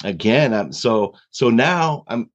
again 0.04 0.54
i'm 0.54 0.72
so 0.72 1.14
so 1.32 1.50
now 1.50 2.04
i'm 2.08 2.30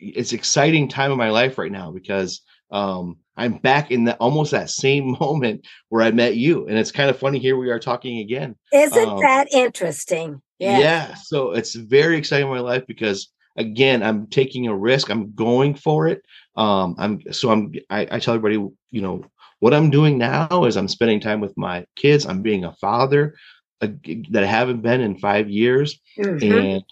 it's 0.00 0.32
exciting 0.32 0.88
time 0.88 1.12
of 1.12 1.18
my 1.18 1.30
life 1.30 1.58
right 1.58 1.72
now 1.72 1.90
because 1.90 2.42
um 2.74 3.16
i'm 3.36 3.54
back 3.54 3.90
in 3.90 4.04
the 4.04 4.14
almost 4.16 4.50
that 4.50 4.68
same 4.68 5.16
moment 5.20 5.66
where 5.88 6.02
i 6.02 6.10
met 6.10 6.36
you 6.36 6.66
and 6.66 6.76
it's 6.76 6.92
kind 6.92 7.08
of 7.08 7.18
funny 7.18 7.38
here 7.38 7.56
we 7.56 7.70
are 7.70 7.78
talking 7.78 8.18
again. 8.18 8.54
Isn't 8.72 9.08
um, 9.08 9.20
that 9.20 9.48
interesting? 9.52 10.42
Yeah 10.58 10.78
yeah 10.78 11.14
so 11.14 11.52
it's 11.52 11.74
very 11.74 12.16
exciting 12.16 12.46
in 12.46 12.52
my 12.52 12.60
life 12.60 12.84
because 12.86 13.30
again 13.56 14.02
i'm 14.02 14.26
taking 14.28 14.66
a 14.66 14.74
risk 14.74 15.10
i'm 15.10 15.34
going 15.34 15.74
for 15.74 16.08
it 16.08 16.22
um 16.56 16.94
i'm 16.98 17.20
so 17.32 17.50
i'm 17.50 17.72
I, 17.90 18.06
I 18.10 18.18
tell 18.18 18.34
everybody 18.34 18.56
you 18.90 19.02
know 19.02 19.24
what 19.60 19.74
i'm 19.74 19.90
doing 19.90 20.18
now 20.18 20.64
is 20.64 20.76
i'm 20.76 20.88
spending 20.88 21.20
time 21.20 21.40
with 21.40 21.56
my 21.56 21.86
kids 21.96 22.26
i'm 22.26 22.42
being 22.42 22.64
a 22.64 22.72
father 22.74 23.34
uh, 23.80 23.88
that 24.30 24.44
i 24.44 24.46
haven't 24.46 24.82
been 24.82 25.00
in 25.00 25.18
five 25.18 25.50
years 25.50 26.00
mm-hmm. 26.18 26.52
and 26.52 26.84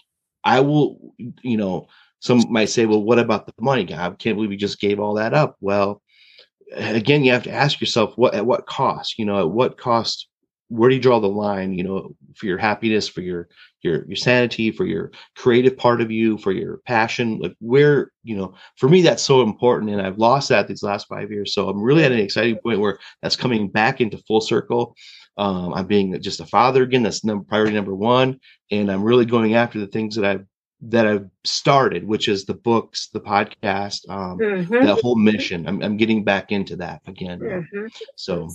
I 0.43 0.59
will, 0.59 1.13
you 1.17 1.57
know, 1.57 1.87
some 2.23 2.45
might 2.49 2.69
say, 2.69 2.85
well, 2.85 3.03
what 3.03 3.19
about 3.19 3.45
the 3.45 3.53
money? 3.59 3.83
I 3.93 4.09
can't 4.11 4.37
believe 4.37 4.51
you 4.51 4.57
just 4.57 4.79
gave 4.79 4.97
all 4.97 5.15
that 5.15 5.33
up. 5.33 5.57
Well, 5.59 6.01
again, 6.73 7.23
you 7.23 7.33
have 7.33 7.43
to 7.43 7.51
ask 7.51 7.81
yourself 7.81 8.13
what 8.15 8.33
at 8.33 8.45
what 8.45 8.65
cost, 8.65 9.19
you 9.19 9.25
know, 9.25 9.41
at 9.41 9.51
what 9.51 9.77
cost, 9.77 10.29
where 10.69 10.89
do 10.89 10.95
you 10.95 11.01
draw 11.01 11.19
the 11.19 11.27
line, 11.27 11.73
you 11.73 11.83
know, 11.83 12.15
for 12.35 12.45
your 12.45 12.57
happiness, 12.57 13.09
for 13.09 13.19
your 13.19 13.49
your 13.81 14.05
your 14.07 14.15
sanity, 14.15 14.71
for 14.71 14.85
your 14.85 15.11
creative 15.35 15.75
part 15.77 15.99
of 15.99 16.11
you, 16.11 16.37
for 16.37 16.53
your 16.53 16.77
passion, 16.85 17.39
like 17.39 17.55
where, 17.59 18.09
you 18.23 18.37
know, 18.37 18.53
for 18.77 18.87
me 18.87 19.01
that's 19.01 19.21
so 19.21 19.41
important. 19.41 19.91
And 19.91 20.01
I've 20.01 20.17
lost 20.17 20.47
that 20.47 20.69
these 20.69 20.81
last 20.81 21.07
five 21.07 21.29
years. 21.29 21.53
So 21.53 21.67
I'm 21.67 21.81
really 21.81 22.05
at 22.05 22.13
an 22.13 22.19
exciting 22.19 22.57
point 22.63 22.79
where 22.79 22.99
that's 23.21 23.35
coming 23.35 23.67
back 23.67 23.99
into 23.99 24.17
full 24.19 24.39
circle. 24.39 24.95
Um, 25.37 25.73
I'm 25.73 25.87
being 25.87 26.17
just 26.21 26.39
a 26.39 26.45
father 26.45 26.83
again. 26.83 27.03
That's 27.03 27.25
number, 27.25 27.43
priority 27.43 27.73
number 27.73 27.93
one, 27.93 28.39
and 28.71 28.89
I'm 28.89 29.03
really 29.03 29.25
going 29.25 29.55
after 29.55 29.77
the 29.77 29.87
things 29.87 30.15
that 30.15 30.23
I've 30.23 30.45
that 30.89 31.07
I've 31.07 31.29
started, 31.43 32.07
which 32.07 32.27
is 32.27 32.45
the 32.45 32.53
books, 32.53 33.07
the 33.07 33.19
podcast, 33.21 34.09
um, 34.09 34.37
mm-hmm. 34.37 34.85
that 34.85 34.99
whole 35.01 35.15
mission. 35.15 35.67
I'm, 35.67 35.81
I'm 35.81 35.97
getting 35.97 36.23
back 36.23 36.51
into 36.51 36.75
that 36.77 37.01
again. 37.07 37.39
Mm-hmm. 37.39 37.87
So 38.15 38.49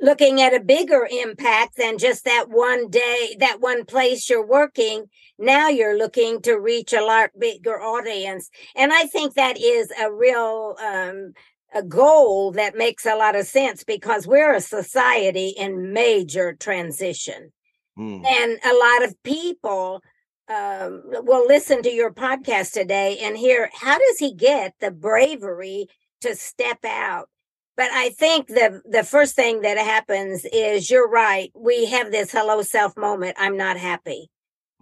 looking 0.00 0.40
at 0.42 0.54
a 0.54 0.60
bigger 0.60 1.08
impact 1.10 1.76
than 1.76 1.98
just 1.98 2.24
that 2.24 2.46
one 2.48 2.90
day, 2.90 3.36
that 3.38 3.60
one 3.60 3.84
place 3.84 4.28
you're 4.28 4.46
working. 4.46 5.06
Now 5.38 5.68
you're 5.68 5.96
looking 5.96 6.42
to 6.42 6.54
reach 6.54 6.92
a 6.92 7.04
lot 7.04 7.30
bigger 7.38 7.80
audience. 7.80 8.50
And 8.76 8.92
I 8.92 9.04
think 9.04 9.34
that 9.34 9.58
is 9.58 9.92
a 10.00 10.12
real 10.12 10.76
um, 10.84 11.32
a 11.74 11.82
goal 11.82 12.52
that 12.52 12.76
makes 12.76 13.06
a 13.06 13.16
lot 13.16 13.34
of 13.34 13.46
sense 13.46 13.84
because 13.84 14.26
we're 14.26 14.54
a 14.54 14.60
society 14.60 15.48
in 15.48 15.92
major 15.92 16.52
transition. 16.52 17.52
Mm. 17.98 18.24
And 18.26 18.58
a 18.64 18.76
lot 18.76 19.04
of 19.04 19.22
people 19.22 20.02
um, 20.48 21.02
will 21.04 21.46
listen 21.46 21.82
to 21.82 21.90
your 21.90 22.12
podcast 22.12 22.72
today 22.72 23.18
and 23.22 23.36
hear 23.36 23.70
how 23.72 23.98
does 23.98 24.18
he 24.18 24.34
get 24.34 24.74
the 24.80 24.90
bravery 24.90 25.86
to 26.20 26.34
step 26.34 26.84
out? 26.84 27.28
But 27.76 27.90
I 27.92 28.10
think 28.10 28.48
the 28.48 28.82
the 28.84 29.04
first 29.04 29.34
thing 29.34 29.62
that 29.62 29.78
happens 29.78 30.44
is 30.52 30.90
you're 30.90 31.08
right. 31.08 31.50
We 31.54 31.86
have 31.86 32.10
this 32.10 32.30
hello 32.32 32.62
self 32.62 32.96
moment. 32.96 33.36
I'm 33.38 33.56
not 33.56 33.78
happy. 33.78 34.30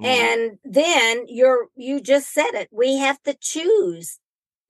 Mm. 0.00 0.04
And 0.06 0.58
then 0.64 1.24
you're 1.28 1.68
you 1.76 2.00
just 2.00 2.32
said 2.32 2.52
it. 2.54 2.68
We 2.72 2.96
have 2.98 3.22
to 3.22 3.36
choose. 3.40 4.18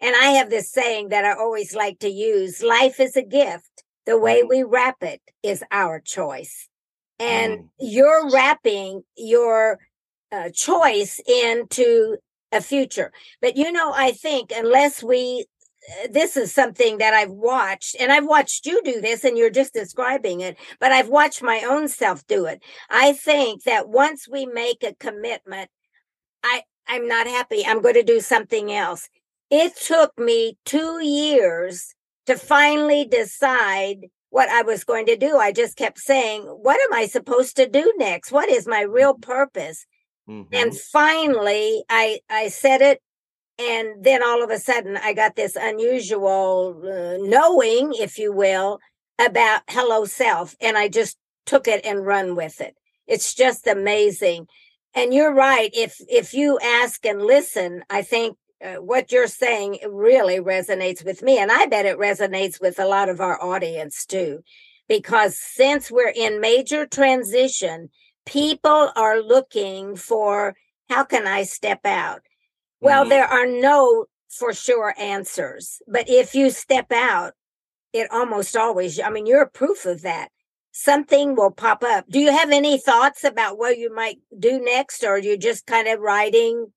And 0.03 0.15
I 0.17 0.31
have 0.33 0.51
this 0.51 0.71
saying 0.71 1.11
that 1.11 1.25
I 1.25 1.33
always 1.33 1.75
like 1.75 1.99
to 2.01 2.09
use 2.09 2.63
life 2.63 3.01
is 3.01 3.17
a 3.17 3.23
gift. 3.23 3.85
The 4.07 4.19
way 4.19 4.43
mm. 4.43 4.49
we 4.49 4.63
wrap 4.65 5.03
it 5.03 5.23
is 5.43 5.65
our 5.71 6.01
choice. 6.01 6.69
And 7.19 7.59
mm. 7.59 7.69
you're 7.79 8.31
wrapping 8.31 9.03
your 9.17 9.79
uh, 10.33 10.51
choice 10.51 11.21
into 11.27 12.17
a 12.53 12.61
future. 12.61 13.13
But 13.41 13.57
you 13.57 13.71
know, 13.73 13.93
I 13.95 14.13
think 14.13 14.53
unless 14.55 15.03
we, 15.03 15.47
uh, 16.03 16.09
this 16.11 16.37
is 16.37 16.53
something 16.53 16.99
that 16.99 17.15
I've 17.15 17.31
watched, 17.31 17.97
and 18.01 18.13
I've 18.13 18.27
watched 18.27 18.67
you 18.67 18.83
do 18.83 19.01
this, 19.01 19.25
and 19.25 19.39
you're 19.39 19.51
just 19.51 19.75
describing 19.75 20.41
it, 20.41 20.57
but 20.79 20.93
I've 20.93 21.09
watched 21.09 21.43
my 21.43 21.63
own 21.69 21.89
self 21.89 22.27
do 22.27 22.47
it. 22.47 22.63
I 22.89 23.13
think 23.13 23.65
that 23.65 23.89
once 23.89 24.29
we 24.29 24.47
make 24.47 24.83
a 24.83 24.95
commitment, 24.95 25.71
I, 26.43 26.63
I'm 26.89 27.07
not 27.07 27.27
happy. 27.27 27.65
I'm 27.67 27.83
going 27.83 27.95
to 27.95 28.03
do 28.03 28.21
something 28.21 28.73
else. 28.73 29.09
It 29.51 29.77
took 29.77 30.19
me 30.19 30.59
two 30.65 31.03
years 31.03 31.95
to 32.27 32.37
finally 32.37 33.05
decide 33.05 34.07
what 34.31 34.49
I 34.49 34.63
was 34.63 34.85
going 34.85 35.07
to 35.07 35.17
do. 35.17 35.39
I 35.39 35.53
just 35.53 35.77
kept 35.77 35.99
saying, 35.99 36.43
What 36.43 36.81
am 36.81 36.93
I 36.93 37.07
supposed 37.07 37.57
to 37.57 37.69
do 37.69 37.93
next? 37.97 38.33
What 38.33 38.49
is 38.49 38.67
my 38.67 38.83
real 38.83 39.15
purpose? 39.15 39.87
Mm-hmm. 40.29 40.55
And 40.55 40.77
finally, 40.79 41.85
I 41.89 42.21
I 42.29 42.49
said 42.49 42.81
it, 42.81 43.01
and 43.59 44.05
then 44.05 44.23
all 44.23 44.43
of 44.43 44.51
a 44.51 44.59
sudden, 44.59 44.97
I 44.97 45.13
got 45.13 45.37
this 45.37 45.57
unusual 45.57 46.81
uh, 46.85 47.17
knowing, 47.21 47.93
if 47.95 48.19
you 48.19 48.33
will, 48.33 48.79
about 49.19 49.63
hello 49.69 50.05
self, 50.05 50.57
and 50.61 50.79
I 50.79 50.89
just 50.89 51.17
took 51.47 51.67
it 51.67 51.85
and 51.85 52.07
run 52.07 52.37
with 52.37 52.61
it. 52.61 52.75
It's 53.07 53.35
just 53.35 53.67
amazing. 53.67 54.47
And 54.95 55.13
you're 55.13 55.35
right. 55.35 55.71
If 55.73 55.97
if 56.09 56.35
you 56.35 56.59
ask 56.61 57.05
and 57.05 57.23
listen, 57.23 57.83
I 57.91 58.03
think 58.03 58.37
uh, 58.65 58.75
what 58.77 59.11
you're 59.11 59.27
saying 59.27 59.79
really 59.89 60.39
resonates 60.39 61.05
with 61.05 61.23
me. 61.23 61.39
And 61.39 61.51
I 61.51 61.67
bet 61.67 61.87
it 61.87 61.99
resonates 61.99 62.61
with 62.61 62.79
a 62.79 62.87
lot 62.87 63.09
of 63.09 63.21
our 63.21 63.43
audience 63.43 64.05
too. 64.05 64.43
Because 64.89 65.41
since 65.41 65.91
we're 65.91 66.13
in 66.15 66.41
major 66.41 66.85
transition, 66.85 67.91
people 68.27 68.91
are 68.97 69.21
looking 69.21 69.97
for 69.97 70.55
how 70.89 71.05
can 71.05 71.27
I 71.27 71.45
step 71.45 71.81
out? 71.85 72.23
Well, 72.81 73.03
mm-hmm. 73.03 73.11
there 73.11 73.27
are 73.27 73.47
no 73.47 74.07
for 74.29 74.53
sure 74.53 74.95
answers. 74.99 75.83
But 75.87 76.09
if 76.09 76.35
you 76.35 76.51
step 76.51 76.93
out, 76.93 77.35
it 77.93 78.11
almost 78.11 78.57
always, 78.57 79.01
I 79.01 79.11
mean, 79.11 79.27
you're 79.27 79.43
a 79.43 79.51
proof 79.51 79.87
of 79.87 80.03
that. 80.03 80.29
Something 80.73 81.35
will 81.35 81.51
pop 81.51 81.83
up. 81.83 82.07
Do 82.09 82.21
you 82.21 82.31
have 82.31 82.51
any 82.51 82.79
thoughts 82.79 83.25
about 83.25 83.59
what 83.59 83.79
you 83.79 83.93
might 83.93 84.19
do 84.39 84.61
next, 84.61 85.03
or 85.03 85.15
are 85.15 85.19
you 85.19 85.37
just 85.37 85.67
kind 85.67 85.89
of 85.89 86.01
writing 86.01 86.73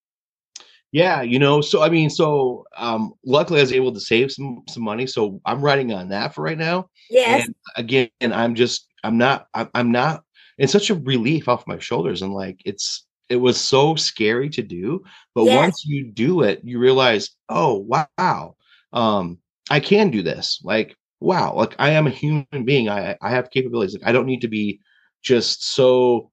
yeah, 0.93 1.23
you 1.23 1.39
know, 1.39 1.60
so 1.60 1.82
I 1.82 1.89
mean, 1.89 2.12
so 2.12 2.65
um 2.77 3.13
luckily 3.25 3.60
I 3.60 3.63
was 3.63 3.73
able 3.73 3.91
to 3.93 3.99
save 3.99 4.32
some 4.32 4.62
some 4.69 4.84
money, 4.84 5.08
so 5.08 5.41
I'm 5.43 5.60
writing 5.60 5.91
on 5.91 6.10
that 6.10 6.36
for 6.36 6.43
right 6.43 6.58
now. 6.58 6.88
Yes. 7.10 7.45
And 7.45 7.56
again, 7.75 8.10
I'm 8.21 8.53
just 8.53 8.88
I'm 9.03 9.17
not 9.17 9.47
I'm, 9.56 9.69
I'm 9.73 9.91
not 9.91 10.23
it's 10.58 10.72
such 10.72 10.89
a 10.89 10.96
relief 10.96 11.48
off 11.48 11.68
my 11.68 11.80
shoulders 11.80 12.22
and 12.22 12.34
like 12.34 12.62
it's 12.66 13.06
it 13.30 13.38
was 13.38 13.60
so 13.60 13.96
scary 13.96 14.50
to 14.50 14.62
do, 14.62 15.04
but 15.34 15.46
yes. 15.46 15.58
once 15.58 15.86
you 15.86 16.12
do 16.12 16.42
it, 16.42 16.62
you 16.63 16.78
realize, 16.78 17.32
"Oh, 17.50 17.86
wow. 18.18 18.56
Um 18.92 19.39
I 19.70 19.80
can 19.80 20.12
do 20.12 20.22
this." 20.22 20.62
Like, 20.63 20.96
wow, 21.20 21.56
like 21.56 21.76
I 21.80 21.92
am 21.92 22.08
a 22.08 22.12
human 22.12 22.66
being. 22.66 22.89
I 22.89 23.18
I 23.22 23.30
have 23.32 23.50
capabilities. 23.50 23.94
Like 23.94 24.08
I 24.08 24.12
don't 24.12 24.28
need 24.28 24.42
to 24.42 24.48
be 24.48 24.82
just 25.22 25.66
so 25.74 26.32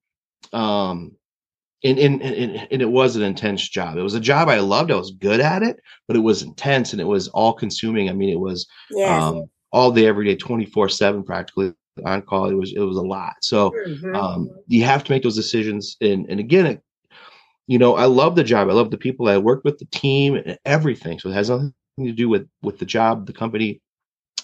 um 0.53 1.13
and, 1.83 1.99
and, 1.99 2.21
and, 2.21 2.69
and 2.71 2.83
it 2.83 2.91
was 2.91 3.17
an 3.17 3.23
intense 3.23 3.67
job. 3.67 3.97
It 3.97 4.03
was 4.03 4.15
a 4.15 4.21
job 4.21 4.49
I 4.49 4.59
loved. 4.59 4.91
I 4.91 4.97
was 4.97 5.13
good 5.13 5.41
at 5.41 5.63
it, 5.63 5.81
but 6.07 6.17
it 6.17 6.21
was 6.21 6.43
intense 6.43 6.93
and 6.93 7.01
it 7.01 7.07
was 7.07 7.29
all 7.29 7.55
consuming. 7.55 8.11
I 8.11 8.13
mean, 8.13 8.29
it 8.29 8.39
was 8.39 8.67
yes. 8.91 9.23
um, 9.23 9.45
all 9.73 9.91
day, 9.91 10.07
every 10.07 10.27
day, 10.27 10.37
24 10.37 10.91
seven, 10.91 11.23
practically 11.23 11.73
on 12.05 12.23
call. 12.23 12.49
It 12.49 12.55
was, 12.55 12.73
it 12.73 12.81
was 12.81 12.97
a 12.97 13.03
lot. 13.03 13.35
So 13.43 13.71
mm-hmm. 13.71 14.15
um, 14.15 14.51
you 14.67 14.85
have 14.85 15.05
to 15.05 15.13
make 15.13 15.23
those 15.23 15.37
decisions. 15.37 15.97
And, 16.01 16.27
and 16.29 16.41
again, 16.41 16.67
it, 16.67 16.83
you 17.67 17.79
know, 17.79 17.97
I 17.97 18.07
love 18.07 18.37
the 18.37 18.45
job. 18.45 18.69
I 18.69 18.73
love 18.73 18.91
the 18.91 18.99
people 18.99 19.29
I 19.29 19.39
worked 19.39 19.65
with, 19.65 19.79
the 19.79 19.85
team 19.87 20.35
and 20.35 20.59
everything. 20.65 21.19
So 21.19 21.29
it 21.29 21.35
has 21.35 21.51
nothing 21.51 21.73
to 21.99 22.13
do 22.13 22.29
with, 22.29 22.49
with 22.63 22.79
the 22.79 22.87
job, 22.87 23.27
the 23.27 23.33
company, 23.33 23.81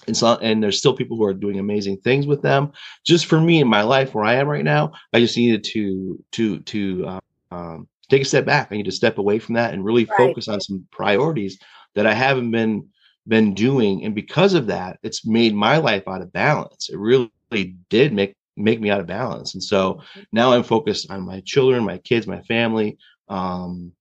and 0.07 0.17
so 0.17 0.37
and 0.37 0.63
there's 0.63 0.79
still 0.79 0.95
people 0.95 1.17
who 1.17 1.25
are 1.25 1.35
doing 1.35 1.59
amazing 1.59 1.97
things 1.97 2.29
with 2.29 2.41
them 2.41 2.71
just 3.05 3.27
for 3.27 3.41
me 3.41 3.61
in 3.61 3.67
my 3.67 3.83
life 3.83 4.15
where 4.15 4.25
i 4.25 4.35
am 4.35 4.47
right 4.47 4.63
now 4.63 4.93
i 5.13 5.19
just 5.19 5.37
needed 5.37 5.65
to 5.65 6.23
to 6.31 6.61
to 6.61 7.05
uh, 7.07 7.21
um, 7.51 7.89
take 8.09 8.23
a 8.23 8.27
step 8.27 8.45
back. 8.45 8.69
I 8.71 8.77
need 8.77 8.85
to 8.85 8.93
step 8.93 9.19
away 9.19 9.39
from 9.39 9.55
that 9.55 9.75
and 9.75 9.85
really 9.85 10.05
right. 10.05 10.17
focus 10.17 10.49
on 10.49 10.61
some 10.61 10.87
priorities 10.91 11.59
that 11.95 12.07
I 12.07 12.15
haven't 12.15 12.51
been 12.51 12.89
been 13.29 13.55
doing. 13.55 14.05
And 14.05 14.15
because 14.15 14.55
of 14.55 14.69
that, 14.69 14.99
it's 15.03 15.27
made 15.27 15.55
my 15.55 15.79
life 15.79 16.05
out 16.07 16.23
of 16.23 16.33
balance. 16.33 16.89
It 16.91 16.99
really 16.99 17.33
did 17.89 18.13
make 18.13 18.35
make 18.57 18.81
me 18.81 18.91
out 18.91 19.01
of 19.01 19.07
balance. 19.07 19.55
And 19.55 19.63
so 19.63 20.03
now 20.33 20.53
I'm 20.53 20.63
focused 20.63 21.11
on 21.11 21.27
my 21.27 21.41
children, 21.45 21.85
my 21.85 21.99
kids, 21.99 22.27
my 22.27 22.41
family, 22.43 22.97
um, 23.29 23.93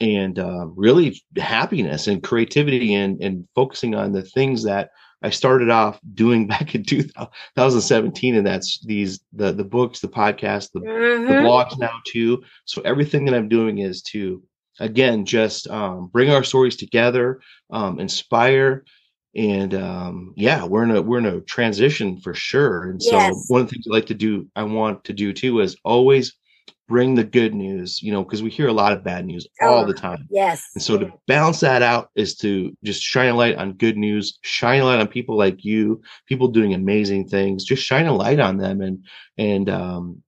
and 0.00 0.38
uh, 0.38 0.66
really 0.74 1.20
happiness 1.36 2.06
and 2.06 2.22
creativity 2.22 2.94
and 2.94 3.22
and 3.22 3.46
focusing 3.54 3.94
on 3.94 4.12
the 4.12 4.22
things 4.22 4.64
that 4.64 4.90
I 5.22 5.30
started 5.30 5.70
off 5.70 5.98
doing 6.14 6.46
back 6.54 6.74
in 6.74 6.84
2017, 6.84 8.34
and 8.34 8.46
that's 8.46 8.80
these 8.84 9.20
the 9.32 9.52
the 9.52 9.64
books, 9.64 10.00
the 10.00 10.08
podcast, 10.08 10.72
the, 10.72 10.80
mm-hmm. 10.80 11.26
the 11.26 11.32
blogs 11.34 11.78
now 11.78 12.00
too. 12.06 12.42
So 12.66 12.82
everything 12.82 13.24
that 13.24 13.34
I'm 13.34 13.48
doing 13.48 13.78
is 13.78 14.02
to 14.12 14.42
again 14.80 15.24
just 15.24 15.68
um, 15.68 16.08
bring 16.08 16.30
our 16.30 16.44
stories 16.44 16.76
together, 16.76 17.40
um, 17.70 18.00
inspire, 18.00 18.84
and 19.36 19.74
um, 19.74 20.32
yeah, 20.36 20.64
we're 20.64 20.84
in 20.84 20.90
a 20.90 21.02
we're 21.02 21.18
in 21.18 21.26
a 21.26 21.40
transition 21.40 22.20
for 22.20 22.34
sure. 22.34 22.90
And 22.90 23.02
so 23.02 23.16
yes. 23.16 23.44
one 23.48 23.62
of 23.62 23.66
the 23.68 23.72
things 23.72 23.86
I 23.88 23.94
like 23.94 24.06
to 24.06 24.14
do, 24.14 24.48
I 24.54 24.62
want 24.62 25.04
to 25.04 25.12
do 25.12 25.32
too, 25.32 25.60
is 25.60 25.76
always 25.84 26.32
bring 26.86 27.14
the 27.14 27.24
good 27.24 27.54
news, 27.54 28.02
you 28.02 28.12
know, 28.12 28.22
because 28.22 28.42
we 28.42 28.50
hear 28.50 28.68
a 28.68 28.72
lot 28.72 28.92
of 28.92 29.02
bad 29.02 29.24
news 29.24 29.46
oh, 29.62 29.68
all 29.68 29.86
the 29.86 29.94
time. 29.94 30.26
Yes. 30.30 30.62
And 30.74 30.82
so 30.82 30.98
to 30.98 31.12
balance 31.26 31.60
that 31.60 31.82
out 31.82 32.10
is 32.14 32.36
to 32.36 32.76
just 32.84 33.02
shine 33.02 33.30
a 33.30 33.34
light 33.34 33.56
on 33.56 33.72
good 33.72 33.96
news, 33.96 34.38
shine 34.42 34.82
a 34.82 34.84
light 34.84 35.00
on 35.00 35.08
people 35.08 35.36
like 35.36 35.64
you, 35.64 36.02
people 36.28 36.48
doing 36.48 36.74
amazing 36.74 37.28
things, 37.28 37.64
just 37.64 37.82
shine 37.82 38.06
a 38.06 38.14
light 38.14 38.38
on 38.38 38.58
them 38.58 38.80
and 38.80 39.04
and 39.38 39.70
um 39.70 40.22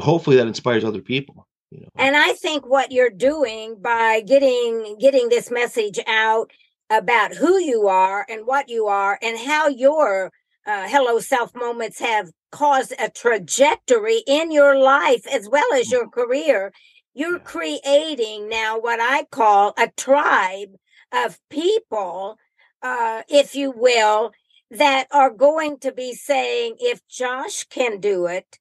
hopefully 0.00 0.36
that 0.36 0.46
inspires 0.46 0.84
other 0.84 1.02
people. 1.02 1.46
You 1.70 1.80
know. 1.80 1.88
And 1.96 2.16
I 2.16 2.32
think 2.32 2.66
what 2.66 2.92
you're 2.92 3.10
doing 3.10 3.76
by 3.80 4.22
getting 4.22 4.96
getting 4.98 5.28
this 5.28 5.50
message 5.50 5.98
out 6.06 6.50
about 6.90 7.34
who 7.34 7.58
you 7.58 7.86
are 7.88 8.24
and 8.28 8.46
what 8.46 8.68
you 8.68 8.86
are 8.86 9.18
and 9.22 9.38
how 9.38 9.68
your 9.68 10.32
uh, 10.66 10.88
hello 10.88 11.18
self 11.18 11.54
moments 11.54 11.98
have 11.98 12.30
caused 12.50 12.92
a 12.98 13.10
trajectory 13.10 14.22
in 14.26 14.50
your 14.50 14.78
life 14.78 15.26
as 15.32 15.48
well 15.48 15.72
as 15.74 15.90
your 15.90 16.08
career. 16.08 16.72
You're 17.14 17.38
creating 17.38 18.48
now 18.48 18.78
what 18.78 19.00
I 19.00 19.24
call 19.30 19.74
a 19.76 19.90
tribe 19.96 20.76
of 21.12 21.38
people, 21.50 22.36
uh, 22.82 23.22
if 23.28 23.54
you 23.54 23.72
will, 23.74 24.32
that 24.70 25.06
are 25.10 25.30
going 25.30 25.78
to 25.80 25.92
be 25.92 26.14
saying, 26.14 26.76
if 26.78 27.00
Josh 27.08 27.64
can 27.64 28.00
do 28.00 28.26
it, 28.26 28.58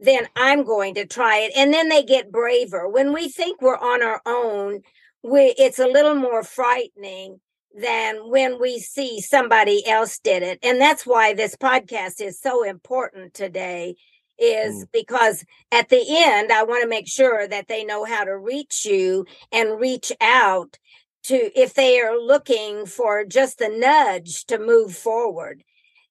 then 0.00 0.26
I'm 0.34 0.64
going 0.64 0.94
to 0.94 1.06
try 1.06 1.38
it. 1.38 1.52
And 1.54 1.72
then 1.72 1.88
they 1.88 2.02
get 2.02 2.32
braver. 2.32 2.88
When 2.88 3.12
we 3.12 3.28
think 3.28 3.60
we're 3.60 3.76
on 3.76 4.02
our 4.02 4.20
own, 4.26 4.80
we, 5.22 5.54
it's 5.58 5.78
a 5.78 5.86
little 5.86 6.14
more 6.14 6.42
frightening 6.42 7.40
than 7.74 8.28
when 8.28 8.60
we 8.60 8.78
see 8.78 9.20
somebody 9.20 9.86
else 9.86 10.18
did 10.18 10.42
it. 10.42 10.58
And 10.62 10.80
that's 10.80 11.06
why 11.06 11.34
this 11.34 11.56
podcast 11.56 12.20
is 12.20 12.40
so 12.40 12.64
important 12.64 13.34
today 13.34 13.96
is 14.38 14.84
mm. 14.84 14.92
because 14.92 15.44
at 15.70 15.88
the 15.88 16.04
end 16.08 16.52
I 16.52 16.64
want 16.64 16.82
to 16.82 16.88
make 16.88 17.08
sure 17.08 17.46
that 17.46 17.68
they 17.68 17.84
know 17.84 18.04
how 18.04 18.24
to 18.24 18.36
reach 18.36 18.84
you 18.84 19.26
and 19.50 19.80
reach 19.80 20.12
out 20.20 20.78
to 21.24 21.36
if 21.58 21.74
they 21.74 22.00
are 22.00 22.18
looking 22.18 22.86
for 22.86 23.24
just 23.24 23.58
the 23.58 23.68
nudge 23.68 24.44
to 24.46 24.58
move 24.58 24.94
forward. 24.94 25.62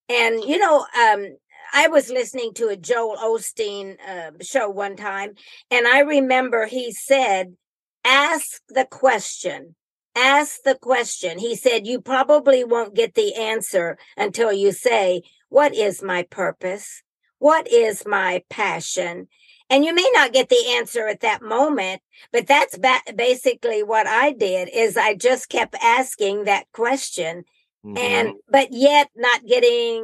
And 0.09 0.43
you 0.43 0.57
know, 0.57 0.85
um, 0.99 1.37
I 1.73 1.87
was 1.87 2.09
listening 2.09 2.53
to 2.55 2.67
a 2.67 2.75
Joel 2.75 3.17
Osteen 3.17 3.97
uh, 4.07 4.31
show 4.41 4.69
one 4.69 4.95
time, 4.95 5.33
and 5.69 5.87
I 5.87 5.99
remember 5.99 6.65
he 6.65 6.91
said, 6.91 7.55
"Ask 8.03 8.61
the 8.69 8.85
question." 8.85 9.75
Ask 10.15 10.61
the 10.63 10.75
question. 10.75 11.39
He 11.39 11.55
said, 11.55 11.87
You 11.87 12.01
probably 12.01 12.63
won't 12.63 12.95
get 12.95 13.15
the 13.15 13.35
answer 13.35 13.97
until 14.17 14.51
you 14.51 14.71
say, 14.71 15.23
What 15.49 15.75
is 15.75 16.01
my 16.03 16.23
purpose? 16.23 17.03
What 17.39 17.67
is 17.67 18.05
my 18.05 18.43
passion? 18.49 19.27
and 19.71 19.85
you 19.85 19.95
may 19.95 20.07
not 20.13 20.33
get 20.33 20.49
the 20.49 20.73
answer 20.75 21.07
at 21.07 21.21
that 21.21 21.41
moment 21.41 22.01
but 22.31 22.45
that's 22.45 22.77
ba- 22.77 23.13
basically 23.15 23.81
what 23.81 24.05
i 24.05 24.31
did 24.31 24.69
is 24.71 24.97
i 24.97 25.15
just 25.15 25.49
kept 25.49 25.75
asking 25.81 26.43
that 26.43 26.65
question 26.73 27.43
mm-hmm. 27.83 27.97
and 27.97 28.33
but 28.49 28.67
yet 28.71 29.09
not 29.15 29.43
getting 29.47 30.03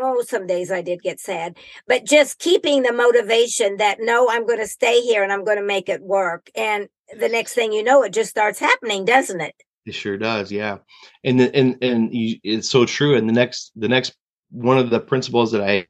oh 0.00 0.24
some 0.26 0.46
days 0.46 0.70
i 0.70 0.80
did 0.80 1.02
get 1.02 1.20
sad 1.20 1.56
but 1.86 2.06
just 2.06 2.38
keeping 2.38 2.82
the 2.82 2.92
motivation 2.92 3.76
that 3.76 3.98
no 4.00 4.30
i'm 4.30 4.46
going 4.46 4.60
to 4.60 4.66
stay 4.66 5.00
here 5.00 5.22
and 5.22 5.32
i'm 5.32 5.44
going 5.44 5.58
to 5.58 5.64
make 5.64 5.88
it 5.88 6.00
work 6.00 6.48
and 6.54 6.88
the 7.18 7.28
next 7.28 7.54
thing 7.54 7.72
you 7.72 7.82
know 7.82 8.02
it 8.02 8.12
just 8.12 8.30
starts 8.30 8.58
happening 8.58 9.04
doesn't 9.04 9.40
it 9.40 9.54
it 9.86 9.92
sure 9.92 10.18
does 10.18 10.52
yeah 10.52 10.78
and 11.24 11.40
the, 11.40 11.54
and 11.54 11.76
and 11.82 12.14
you, 12.14 12.38
it's 12.44 12.68
so 12.68 12.84
true 12.84 13.16
and 13.16 13.28
the 13.28 13.32
next 13.32 13.72
the 13.76 13.88
next 13.88 14.14
one 14.50 14.78
of 14.78 14.90
the 14.90 15.00
principles 15.00 15.52
that 15.52 15.62
I 15.62 15.86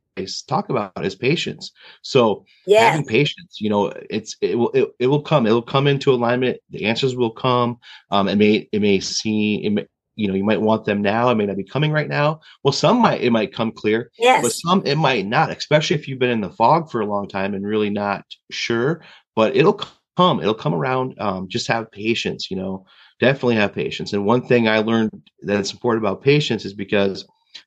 talk 0.46 0.68
about 0.68 1.04
is 1.04 1.14
patience. 1.14 1.72
So 2.02 2.44
yes. 2.66 2.90
having 2.90 3.06
patience, 3.06 3.58
you 3.60 3.70
know, 3.70 3.92
it's 4.10 4.36
it 4.40 4.56
will 4.58 4.70
it, 4.72 4.88
it 4.98 5.06
will 5.06 5.22
come. 5.22 5.46
It 5.46 5.52
will 5.52 5.62
come 5.62 5.86
into 5.86 6.12
alignment. 6.12 6.58
The 6.70 6.84
answers 6.84 7.16
will 7.16 7.30
come. 7.30 7.78
Um, 8.10 8.28
it 8.28 8.36
may 8.36 8.68
it 8.72 8.80
may 8.80 9.00
seem 9.00 9.64
it 9.64 9.70
may, 9.70 9.86
you 10.16 10.28
know 10.28 10.34
you 10.34 10.44
might 10.44 10.60
want 10.60 10.84
them 10.84 11.02
now. 11.02 11.30
It 11.30 11.36
may 11.36 11.46
not 11.46 11.56
be 11.56 11.64
coming 11.64 11.92
right 11.92 12.08
now. 12.08 12.40
Well, 12.62 12.72
some 12.72 13.00
might 13.00 13.22
it 13.22 13.30
might 13.30 13.54
come 13.54 13.72
clear. 13.72 14.10
Yes. 14.18 14.42
But 14.42 14.52
some 14.52 14.82
it 14.84 14.96
might 14.96 15.26
not, 15.26 15.50
especially 15.50 15.96
if 15.96 16.08
you've 16.08 16.18
been 16.18 16.30
in 16.30 16.40
the 16.40 16.50
fog 16.50 16.90
for 16.90 17.00
a 17.00 17.06
long 17.06 17.28
time 17.28 17.54
and 17.54 17.66
really 17.66 17.90
not 17.90 18.24
sure. 18.50 19.02
But 19.34 19.56
it'll 19.56 19.80
come. 20.16 20.40
It'll 20.40 20.54
come 20.54 20.74
around. 20.74 21.14
Um, 21.20 21.48
just 21.48 21.66
have 21.68 21.90
patience. 21.90 22.50
You 22.50 22.56
know, 22.56 22.86
definitely 23.20 23.56
have 23.56 23.74
patience. 23.74 24.12
And 24.12 24.24
one 24.24 24.46
thing 24.46 24.68
I 24.68 24.78
learned 24.78 25.10
that's 25.42 25.72
important 25.72 26.04
about 26.04 26.22
patience 26.22 26.64
is 26.64 26.74
because 26.74 27.26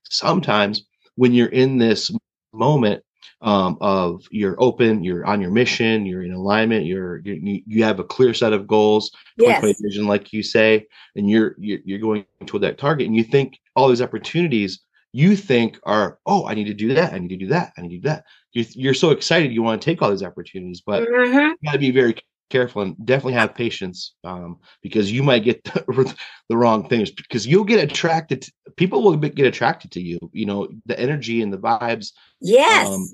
sometimes 0.10 0.86
when 1.16 1.34
you're 1.34 1.48
in 1.48 1.78
this 1.78 2.12
moment 2.54 3.04
um, 3.42 3.78
of 3.82 4.24
you're 4.32 4.56
open, 4.60 5.04
you're 5.04 5.26
on 5.26 5.42
your 5.42 5.52
mission, 5.52 6.06
you're 6.06 6.24
in 6.24 6.32
alignment, 6.32 6.86
you're, 6.86 7.20
you 7.26 7.62
you 7.68 7.84
have 7.84 8.00
a 8.00 8.04
clear 8.04 8.34
set 8.34 8.54
of 8.54 8.68
goals, 8.68 9.12
yes. 9.38 9.82
vision, 9.82 10.08
like 10.08 10.32
you 10.32 10.42
say, 10.42 10.88
and 11.16 11.30
you're, 11.30 11.56
you're 11.60 11.80
you're 11.84 12.00
going 12.00 12.26
toward 12.46 12.64
that 12.64 12.78
target, 12.78 13.06
and 13.06 13.16
you 13.16 13.24
think 13.24 13.60
all 13.76 13.90
these 13.90 14.02
opportunities 14.02 14.80
you 15.12 15.36
think 15.36 15.78
are, 15.84 16.20
oh, 16.26 16.48
I 16.48 16.54
need 16.54 16.66
to 16.66 16.74
do 16.74 16.94
that, 16.96 17.14
I 17.14 17.20
need 17.20 17.30
to 17.30 17.38
do 17.38 17.48
that, 17.48 17.74
I 17.78 17.82
need 17.82 17.90
to 17.90 17.98
do 17.98 18.08
that. 18.08 18.24
You're, 18.54 18.66
you're 18.72 18.94
so 18.94 19.12
excited, 19.12 19.52
you 19.52 19.62
want 19.62 19.82
to 19.82 19.86
take 19.86 20.02
all 20.02 20.10
these 20.10 20.24
opportunities, 20.24 20.82
but 20.82 21.04
mm-hmm. 21.04 21.38
you 21.38 21.58
got 21.66 21.74
to 21.74 21.80
be 21.80 21.92
very 21.92 22.16
careful 22.54 22.84
and 22.84 22.96
definitely 23.04 23.34
have 23.34 23.56
patience 23.56 24.14
um, 24.24 24.60
because 24.84 25.12
you 25.12 25.24
might 25.24 25.44
get 25.44 25.64
the, 25.74 26.16
the, 26.50 26.56
wrong 26.56 26.88
things 26.88 27.10
because 27.10 27.48
you'll 27.48 27.64
get 27.64 27.84
attracted 27.84 28.44
to, 28.44 28.52
people 28.78 29.02
will 29.02 29.18
get 29.18 29.48
attracted 29.48 29.92
to 29.92 30.00
you 30.00 30.20
you 30.34 30.46
know 30.46 30.68
the 30.86 30.98
energy 31.00 31.42
and 31.42 31.52
the 31.52 31.58
vibes 31.58 32.12
yes 32.40 32.88
um, 32.88 33.10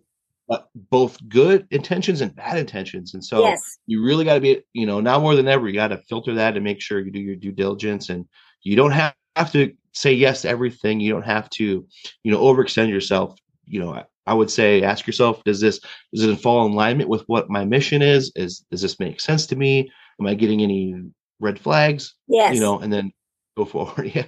but 0.49 0.67
both 0.89 1.17
good 1.29 1.65
intentions 1.71 2.19
and 2.19 2.35
bad 2.35 2.57
intentions 2.57 3.13
and 3.13 3.23
so 3.23 3.43
yes. 3.43 3.77
you 3.87 4.03
really 4.03 4.25
got 4.25 4.33
to 4.33 4.41
be 4.41 4.61
you 4.73 4.85
know 4.85 4.99
now 4.99 5.17
more 5.17 5.35
than 5.35 5.47
ever 5.47 5.67
you 5.69 5.73
got 5.73 5.87
to 5.87 6.03
filter 6.09 6.33
that 6.33 6.55
and 6.55 6.63
make 6.63 6.81
sure 6.81 6.99
you 6.99 7.11
do 7.11 7.19
your 7.19 7.37
due 7.37 7.53
diligence 7.53 8.09
and 8.09 8.25
you 8.61 8.75
don't 8.75 8.91
have, 8.91 9.15
have 9.37 9.51
to 9.53 9.73
say 9.93 10.11
yes 10.11 10.41
to 10.41 10.49
everything 10.49 10.99
you 10.99 11.13
don't 11.13 11.25
have 11.25 11.49
to 11.49 11.87
you 12.23 12.31
know 12.31 12.41
overextend 12.41 12.89
yourself 12.89 13.39
you 13.65 13.79
know 13.79 14.03
I 14.29 14.33
would 14.33 14.51
say 14.51 14.83
ask 14.83 15.07
yourself, 15.07 15.43
does 15.43 15.59
this 15.59 15.79
does 16.13 16.23
it 16.23 16.39
fall 16.39 16.63
in 16.67 16.73
alignment 16.73 17.09
with 17.09 17.23
what 17.23 17.49
my 17.49 17.65
mission 17.65 18.03
is? 18.03 18.31
Is 18.35 18.63
does 18.69 18.81
this 18.81 18.99
make 18.99 19.19
sense 19.19 19.47
to 19.47 19.55
me? 19.55 19.91
Am 20.19 20.27
I 20.27 20.35
getting 20.35 20.61
any 20.61 20.95
red 21.39 21.59
flags? 21.59 22.13
Yes. 22.27 22.53
You 22.53 22.61
know, 22.61 22.79
and 22.79 22.93
then 22.93 23.11
go 23.57 23.65
forward. 23.65 24.11
yeah. 24.15 24.25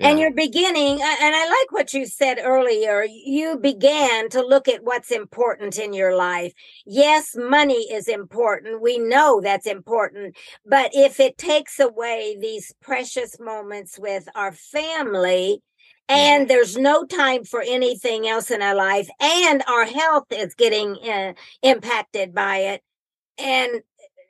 Yeah. 0.00 0.08
And 0.08 0.18
you're 0.18 0.34
beginning, 0.34 1.00
and 1.00 1.34
I 1.34 1.48
like 1.48 1.72
what 1.72 1.94
you 1.94 2.04
said 2.04 2.38
earlier. 2.42 3.06
You 3.08 3.56
began 3.56 4.28
to 4.30 4.42
look 4.44 4.68
at 4.68 4.84
what's 4.84 5.10
important 5.10 5.78
in 5.78 5.94
your 5.94 6.14
life. 6.14 6.52
Yes, 6.84 7.34
money 7.34 7.90
is 7.90 8.06
important. 8.06 8.82
We 8.82 8.98
know 8.98 9.40
that's 9.40 9.66
important. 9.66 10.36
But 10.66 10.90
if 10.92 11.18
it 11.18 11.38
takes 11.38 11.80
away 11.80 12.36
these 12.38 12.74
precious 12.82 13.40
moments 13.40 13.98
with 13.98 14.28
our 14.34 14.52
family, 14.52 15.62
and 16.08 16.48
there's 16.48 16.76
no 16.76 17.04
time 17.04 17.44
for 17.44 17.62
anything 17.66 18.28
else 18.28 18.50
in 18.50 18.62
our 18.62 18.74
life 18.74 19.08
and 19.20 19.62
our 19.66 19.84
health 19.84 20.26
is 20.30 20.54
getting 20.54 20.96
uh, 21.08 21.32
impacted 21.62 22.34
by 22.34 22.58
it 22.58 22.82
and 23.38 23.82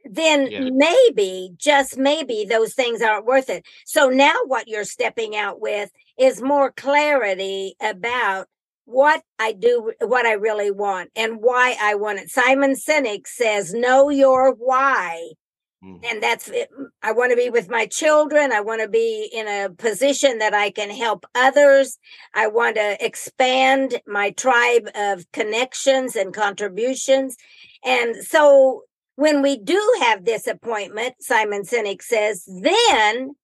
then 0.05 0.47
yeah. 0.51 0.69
maybe 0.73 1.51
just 1.57 1.99
maybe 1.99 2.47
those 2.49 2.75
things 2.75 3.03
aren't 3.03 3.27
worth 3.27 3.51
it 3.51 3.65
so 3.85 4.09
now 4.09 4.35
what 4.47 4.69
you're 4.69 4.85
stepping 4.85 5.37
out 5.37 5.61
with 5.61 5.91
is 6.19 6.41
more 6.41 6.71
clarity 6.73 7.75
about 7.81 8.47
what 8.87 9.23
I 9.39 9.53
do, 9.53 9.93
what 10.01 10.27
I 10.27 10.33
really 10.35 10.71
want, 10.71 11.11
and 11.15 11.39
why 11.41 11.77
I 11.81 11.97
want 11.97 12.21
it. 12.21 12.31
Simon 12.31 12.75
Sinek 12.75 13.27
says, 13.27 13.75
Know 13.75 14.09
your 14.09 14.55
why. 14.55 15.33
Mm. 15.85 16.01
And 16.05 16.23
that's 16.23 16.49
it. 16.49 16.69
I 17.03 17.13
want 17.13 17.31
to 17.31 17.37
be 17.37 17.51
with 17.51 17.69
my 17.69 17.87
children. 17.87 18.53
I 18.53 18.61
want 18.61 18.81
to 18.83 18.89
be 18.89 19.31
in 19.33 19.47
a 19.47 19.71
position 19.71 20.39
that 20.39 20.55
I 20.55 20.71
can 20.71 20.91
help 20.91 21.27
others. 21.35 21.99
I 22.35 22.47
want 22.47 22.77
to 22.77 22.97
expand 23.05 24.01
my 24.07 24.31
tribe 24.31 24.89
of 24.95 25.31
connections 25.33 26.17
and 26.17 26.33
contributions. 26.33 27.37
And 27.85 28.17
so 28.25 28.83
when 29.17 29.43
we 29.43 29.59
do 29.59 29.81
have 30.01 30.25
this 30.25 30.47
appointment, 30.47 31.17
Simon 31.21 31.63
Sinek 31.63 32.03
says, 32.03 32.49
then 32.63 33.35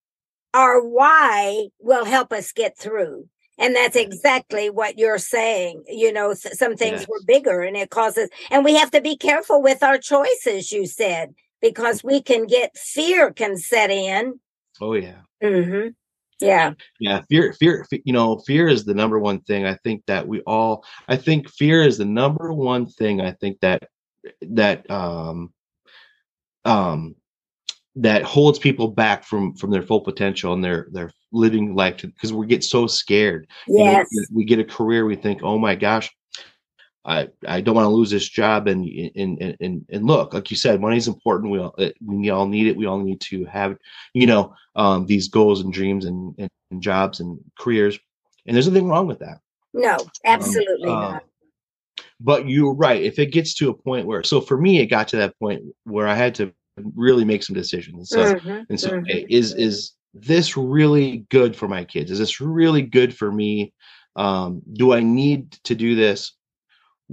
our 0.54 0.82
why 0.82 1.68
will 1.78 2.04
help 2.04 2.32
us 2.32 2.52
get 2.52 2.76
through. 2.78 3.28
And 3.58 3.76
that's 3.76 3.96
exactly 3.96 4.70
what 4.70 4.98
you're 4.98 5.18
saying. 5.18 5.84
You 5.86 6.12
know, 6.12 6.32
some 6.34 6.76
things 6.76 7.00
yes. 7.00 7.08
were 7.08 7.20
bigger 7.26 7.60
and 7.60 7.76
it 7.76 7.90
causes, 7.90 8.30
and 8.50 8.64
we 8.64 8.74
have 8.74 8.90
to 8.92 9.00
be 9.00 9.16
careful 9.16 9.62
with 9.62 9.82
our 9.82 9.98
choices, 9.98 10.72
you 10.72 10.86
said 10.86 11.34
because 11.62 12.04
we 12.04 12.20
can 12.20 12.46
get 12.46 12.76
fear 12.76 13.32
can 13.32 13.56
set 13.56 13.90
in. 13.90 14.38
Oh 14.80 14.94
yeah. 14.94 15.20
Mm-hmm. 15.42 15.88
Yeah. 16.40 16.72
Yeah. 16.98 17.22
Fear, 17.30 17.52
fear, 17.54 17.86
you 18.04 18.12
know, 18.12 18.38
fear 18.40 18.68
is 18.68 18.84
the 18.84 18.94
number 18.94 19.18
one 19.18 19.40
thing. 19.42 19.64
I 19.64 19.74
think 19.84 20.02
that 20.06 20.26
we 20.26 20.40
all, 20.40 20.84
I 21.08 21.16
think 21.16 21.48
fear 21.48 21.82
is 21.82 21.98
the 21.98 22.04
number 22.04 22.52
one 22.52 22.86
thing. 22.86 23.20
I 23.20 23.30
think 23.32 23.60
that, 23.60 23.88
that, 24.42 24.90
um, 24.90 25.52
um, 26.64 27.14
that 27.96 28.22
holds 28.22 28.58
people 28.58 28.88
back 28.88 29.22
from 29.22 29.54
from 29.54 29.70
their 29.70 29.82
full 29.82 30.00
potential 30.00 30.54
and 30.54 30.64
their 30.64 30.88
their 30.92 31.12
living 31.30 31.74
life 31.74 31.98
because 32.00 32.32
we 32.32 32.46
get 32.46 32.64
so 32.64 32.86
scared. 32.86 33.46
Yes. 33.68 34.08
You 34.10 34.20
know, 34.20 34.26
we 34.32 34.44
get 34.44 34.58
a 34.58 34.64
career, 34.64 35.04
we 35.04 35.16
think, 35.16 35.42
oh 35.42 35.58
my 35.58 35.74
gosh, 35.74 36.10
I, 37.04 37.28
I 37.46 37.60
don't 37.60 37.74
want 37.74 37.86
to 37.86 37.90
lose 37.90 38.10
this 38.10 38.28
job 38.28 38.68
and, 38.68 38.84
and 39.16 39.56
and 39.60 39.84
and 39.88 40.06
look 40.06 40.34
like 40.34 40.50
you 40.50 40.56
said 40.56 40.80
money 40.80 40.96
is 40.96 41.08
important. 41.08 41.50
We 41.50 41.58
all 41.58 41.74
we 42.04 42.30
all 42.30 42.46
need 42.46 42.68
it. 42.68 42.76
We 42.76 42.86
all 42.86 42.98
need 42.98 43.20
to 43.22 43.44
have 43.46 43.76
you 44.14 44.26
know 44.26 44.54
um, 44.76 45.06
these 45.06 45.28
goals 45.28 45.60
and 45.60 45.72
dreams 45.72 46.04
and, 46.04 46.34
and, 46.38 46.50
and, 46.70 46.82
jobs 46.82 47.20
and 47.20 47.38
careers. 47.58 47.98
And 48.46 48.54
there's 48.54 48.68
nothing 48.68 48.88
wrong 48.88 49.06
with 49.06 49.18
that. 49.18 49.40
No 49.74 49.96
absolutely 50.24 50.88
um, 50.88 50.96
uh, 50.96 51.10
not. 51.12 51.24
but 52.20 52.48
you're 52.48 52.74
right. 52.74 53.02
If 53.02 53.18
it 53.18 53.32
gets 53.32 53.54
to 53.54 53.70
a 53.70 53.74
point 53.74 54.06
where 54.06 54.22
so 54.22 54.40
for 54.40 54.56
me 54.56 54.78
it 54.78 54.86
got 54.86 55.08
to 55.08 55.16
that 55.16 55.38
point 55.40 55.62
where 55.84 56.06
I 56.06 56.14
had 56.14 56.34
to 56.36 56.52
really 56.94 57.24
make 57.24 57.42
some 57.42 57.54
decisions 57.54 57.96
and 57.96 58.08
so, 58.08 58.34
mm-hmm, 58.34 58.62
and 58.70 58.80
so 58.80 58.90
mm-hmm. 58.90 59.00
okay, 59.00 59.26
is 59.28 59.54
is 59.54 59.92
this 60.14 60.56
really 60.56 61.24
good 61.30 61.56
for 61.56 61.66
my 61.66 61.84
kids? 61.84 62.10
Is 62.10 62.18
this 62.18 62.40
really 62.40 62.82
good 62.82 63.16
for 63.16 63.32
me? 63.32 63.72
Um, 64.14 64.62
do 64.74 64.92
I 64.92 65.00
need 65.00 65.52
to 65.64 65.74
do 65.74 65.94
this 65.94 66.34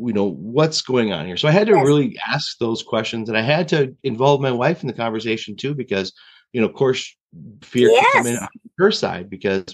you 0.05 0.13
know 0.13 0.31
what's 0.31 0.81
going 0.81 1.11
on 1.11 1.25
here 1.25 1.37
so 1.37 1.47
i 1.47 1.51
had 1.51 1.67
to 1.67 1.73
yes. 1.73 1.85
really 1.85 2.17
ask 2.27 2.57
those 2.57 2.83
questions 2.83 3.29
and 3.29 3.37
i 3.37 3.41
had 3.41 3.67
to 3.67 3.95
involve 4.03 4.41
my 4.41 4.51
wife 4.51 4.81
in 4.81 4.87
the 4.87 4.93
conversation 4.93 5.55
too 5.55 5.73
because 5.73 6.13
you 6.53 6.61
know 6.61 6.67
of 6.67 6.73
course 6.73 7.15
fear 7.61 7.89
yes. 7.89 8.05
can 8.13 8.23
come 8.23 8.31
in 8.31 8.37
on 8.37 8.47
her 8.77 8.91
side 8.91 9.29
because 9.29 9.65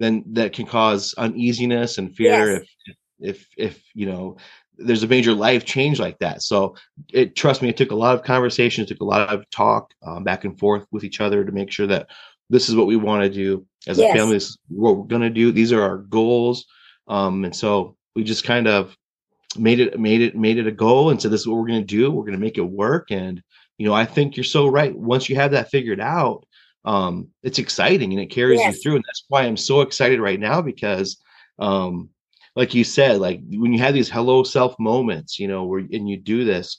then 0.00 0.24
that 0.26 0.52
can 0.52 0.66
cause 0.66 1.14
uneasiness 1.16 1.98
and 1.98 2.14
fear 2.16 2.52
yes. 2.52 2.62
if 2.86 2.96
if 3.20 3.46
if 3.56 3.84
you 3.94 4.06
know 4.06 4.36
there's 4.78 5.02
a 5.02 5.08
major 5.08 5.32
life 5.32 5.64
change 5.64 6.00
like 6.00 6.18
that 6.18 6.42
so 6.42 6.74
it 7.12 7.36
trust 7.36 7.62
me 7.62 7.68
it 7.68 7.76
took 7.76 7.92
a 7.92 7.96
lot 7.96 8.14
of 8.14 8.24
conversations 8.24 8.88
took 8.88 9.00
a 9.00 9.04
lot 9.04 9.28
of 9.28 9.48
talk 9.50 9.92
um, 10.04 10.24
back 10.24 10.44
and 10.44 10.58
forth 10.58 10.84
with 10.90 11.04
each 11.04 11.20
other 11.20 11.44
to 11.44 11.52
make 11.52 11.70
sure 11.70 11.86
that 11.86 12.08
this 12.50 12.68
is 12.68 12.74
what 12.74 12.86
we 12.86 12.96
want 12.96 13.22
to 13.22 13.30
do 13.30 13.64
as 13.86 13.98
a 13.98 14.12
family 14.12 14.34
this 14.34 14.48
is 14.48 14.58
what 14.68 14.96
we're 14.96 15.04
going 15.04 15.22
to 15.22 15.30
do 15.30 15.52
these 15.52 15.72
are 15.72 15.82
our 15.82 15.98
goals 15.98 16.66
um, 17.08 17.44
and 17.44 17.54
so 17.54 17.96
we 18.14 18.24
just 18.24 18.44
kind 18.44 18.66
of 18.66 18.96
made 19.56 19.80
it 19.80 19.98
made 19.98 20.20
it 20.20 20.36
made 20.36 20.58
it 20.58 20.66
a 20.66 20.72
goal 20.72 21.10
and 21.10 21.20
said 21.20 21.30
this 21.30 21.40
is 21.40 21.48
what 21.48 21.58
we're 21.58 21.66
going 21.66 21.80
to 21.80 21.86
do 21.86 22.10
we're 22.10 22.22
going 22.22 22.32
to 22.32 22.38
make 22.38 22.58
it 22.58 22.62
work 22.62 23.10
and 23.10 23.42
you 23.78 23.86
know 23.86 23.94
i 23.94 24.04
think 24.04 24.36
you're 24.36 24.44
so 24.44 24.66
right 24.66 24.96
once 24.96 25.28
you 25.28 25.36
have 25.36 25.50
that 25.50 25.70
figured 25.70 26.00
out 26.00 26.46
um 26.84 27.28
it's 27.42 27.58
exciting 27.58 28.12
and 28.12 28.20
it 28.20 28.26
carries 28.26 28.60
yes. 28.60 28.74
you 28.74 28.82
through 28.82 28.96
and 28.96 29.04
that's 29.06 29.24
why 29.28 29.42
i'm 29.42 29.56
so 29.56 29.80
excited 29.80 30.20
right 30.20 30.40
now 30.40 30.60
because 30.60 31.18
um 31.58 32.08
like 32.56 32.74
you 32.74 32.84
said 32.84 33.20
like 33.20 33.40
when 33.50 33.72
you 33.72 33.78
have 33.78 33.94
these 33.94 34.10
hello 34.10 34.42
self 34.42 34.74
moments 34.78 35.38
you 35.38 35.48
know 35.48 35.64
where 35.64 35.80
and 35.80 36.08
you 36.08 36.16
do 36.16 36.44
this 36.44 36.78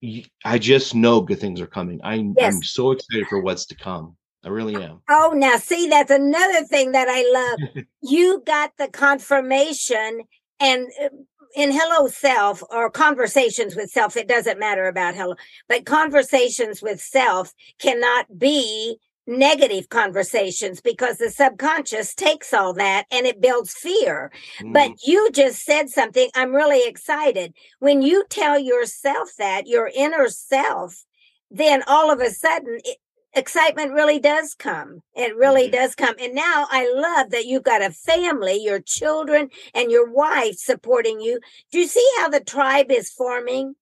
you, 0.00 0.22
i 0.44 0.58
just 0.58 0.94
know 0.94 1.20
good 1.20 1.40
things 1.40 1.60
are 1.60 1.66
coming 1.66 2.00
I, 2.02 2.14
yes. 2.36 2.54
i'm 2.54 2.62
so 2.62 2.92
excited 2.92 3.26
for 3.28 3.40
what's 3.40 3.66
to 3.66 3.74
come 3.74 4.16
I 4.44 4.50
really 4.50 4.76
am. 4.76 5.02
Oh, 5.10 5.32
now 5.34 5.56
see, 5.56 5.88
that's 5.88 6.12
another 6.12 6.64
thing 6.64 6.92
that 6.92 7.08
I 7.08 7.28
love. 7.32 7.84
you 8.02 8.40
got 8.46 8.70
the 8.78 8.86
confirmation 8.86 10.22
and 10.60 10.86
uh, 11.02 11.08
in 11.54 11.70
Hello 11.72 12.08
Self 12.08 12.62
or 12.70 12.90
conversations 12.90 13.74
with 13.74 13.90
self, 13.90 14.16
it 14.16 14.28
doesn't 14.28 14.58
matter 14.58 14.86
about 14.86 15.14
hello, 15.14 15.34
but 15.68 15.86
conversations 15.86 16.82
with 16.82 17.00
self 17.00 17.54
cannot 17.78 18.38
be 18.38 18.98
negative 19.28 19.90
conversations 19.90 20.80
because 20.80 21.18
the 21.18 21.30
subconscious 21.30 22.14
takes 22.14 22.54
all 22.54 22.72
that 22.72 23.04
and 23.12 23.26
it 23.26 23.40
builds 23.40 23.74
fear. 23.74 24.32
Mm. 24.60 24.72
But 24.72 24.92
you 25.06 25.30
just 25.32 25.64
said 25.64 25.90
something. 25.90 26.30
I'm 26.34 26.54
really 26.54 26.88
excited. 26.88 27.52
When 27.78 28.00
you 28.00 28.24
tell 28.30 28.58
yourself 28.58 29.30
that, 29.38 29.66
your 29.66 29.90
inner 29.94 30.28
self, 30.28 31.04
then 31.50 31.82
all 31.86 32.10
of 32.10 32.20
a 32.20 32.30
sudden 32.30 32.78
it, 32.84 32.96
excitement 33.38 33.92
really 33.92 34.18
does 34.18 34.54
come. 34.54 35.02
It 35.14 35.36
really 35.36 35.64
mm-hmm. 35.68 35.76
does 35.76 35.94
come. 35.94 36.16
And 36.20 36.34
now 36.34 36.66
I 36.70 36.92
love 36.92 37.30
that 37.30 37.46
you've 37.46 37.62
got 37.62 37.82
a 37.82 37.90
family, 37.90 38.62
your 38.62 38.80
children 38.80 39.48
and 39.74 39.90
your 39.90 40.10
wife 40.10 40.56
supporting 40.56 41.20
you. 41.20 41.40
Do 41.72 41.78
you 41.78 41.86
see 41.86 42.06
how 42.18 42.28
the 42.28 42.40
tribe 42.40 42.90
is 42.90 43.10
forming? 43.10 43.74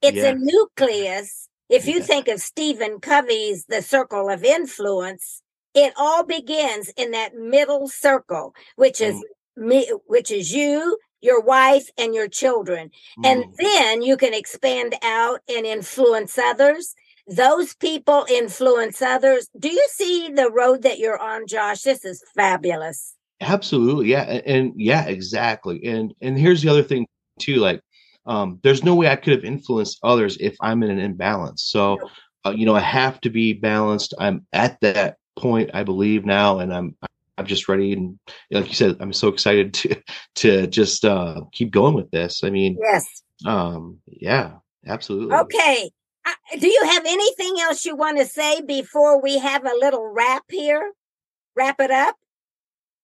It's 0.00 0.16
yeah. 0.16 0.30
a 0.30 0.34
nucleus 0.34 1.48
if 1.72 1.86
you 1.86 2.02
think 2.02 2.28
of 2.28 2.38
Stephen 2.38 3.00
Covey's 3.00 3.64
The 3.64 3.80
Circle 3.80 4.28
of 4.28 4.44
Influence, 4.44 5.40
it 5.74 5.94
all 5.96 6.22
begins 6.22 6.90
in 6.98 7.12
that 7.12 7.34
middle 7.34 7.88
circle, 7.88 8.54
which 8.76 9.00
is 9.00 9.14
mm. 9.56 9.68
me, 9.68 9.90
which 10.06 10.30
is 10.30 10.52
you, 10.52 10.98
your 11.22 11.40
wife, 11.40 11.88
and 11.96 12.14
your 12.14 12.28
children. 12.28 12.90
Mm. 13.18 13.26
And 13.26 13.44
then 13.56 14.02
you 14.02 14.18
can 14.18 14.34
expand 14.34 14.96
out 15.02 15.40
and 15.48 15.64
influence 15.64 16.36
others. 16.36 16.94
Those 17.28 17.74
people 17.74 18.26
influence 18.28 19.00
others. 19.00 19.48
Do 19.58 19.68
you 19.68 19.86
see 19.90 20.28
the 20.28 20.50
road 20.50 20.82
that 20.82 20.98
you're 20.98 21.20
on, 21.20 21.46
Josh? 21.46 21.82
This 21.82 22.04
is 22.04 22.22
fabulous. 22.34 23.14
Absolutely. 23.40 24.08
Yeah. 24.08 24.22
And, 24.22 24.42
and 24.46 24.72
yeah, 24.76 25.04
exactly. 25.06 25.84
And 25.84 26.14
and 26.20 26.38
here's 26.38 26.62
the 26.62 26.68
other 26.68 26.82
thing 26.82 27.06
too, 27.38 27.56
like 27.56 27.80
um, 28.26 28.60
there's 28.62 28.84
no 28.84 28.94
way 28.94 29.08
I 29.08 29.16
could 29.16 29.32
have 29.32 29.44
influenced 29.44 29.98
others 30.02 30.36
if 30.40 30.56
I'm 30.60 30.82
in 30.82 30.90
an 30.90 30.98
imbalance. 30.98 31.64
So, 31.64 31.98
uh, 32.44 32.50
you 32.50 32.66
know, 32.66 32.74
I 32.74 32.80
have 32.80 33.20
to 33.22 33.30
be 33.30 33.52
balanced. 33.52 34.14
I'm 34.18 34.46
at 34.52 34.80
that 34.80 35.16
point, 35.36 35.70
I 35.74 35.82
believe 35.82 36.24
now, 36.24 36.58
and 36.58 36.72
I'm 36.72 36.96
I'm 37.38 37.46
just 37.46 37.68
ready. 37.68 37.92
And 37.92 38.18
like 38.50 38.68
you 38.68 38.74
said, 38.74 38.96
I'm 39.00 39.12
so 39.12 39.28
excited 39.28 39.74
to 39.74 39.96
to 40.36 40.66
just 40.66 41.04
uh, 41.04 41.40
keep 41.52 41.70
going 41.70 41.94
with 41.94 42.10
this. 42.10 42.44
I 42.44 42.50
mean, 42.50 42.78
yes, 42.80 43.22
um, 43.44 43.98
yeah, 44.06 44.52
absolutely. 44.86 45.34
Okay. 45.36 45.90
Do 46.58 46.68
you 46.68 46.84
have 46.84 47.04
anything 47.06 47.56
else 47.60 47.84
you 47.84 47.96
want 47.96 48.18
to 48.18 48.26
say 48.26 48.60
before 48.60 49.20
we 49.22 49.38
have 49.38 49.64
a 49.64 49.74
little 49.78 50.06
wrap 50.06 50.44
here? 50.50 50.92
Wrap 51.56 51.80
it 51.80 51.90
up. 51.90 52.16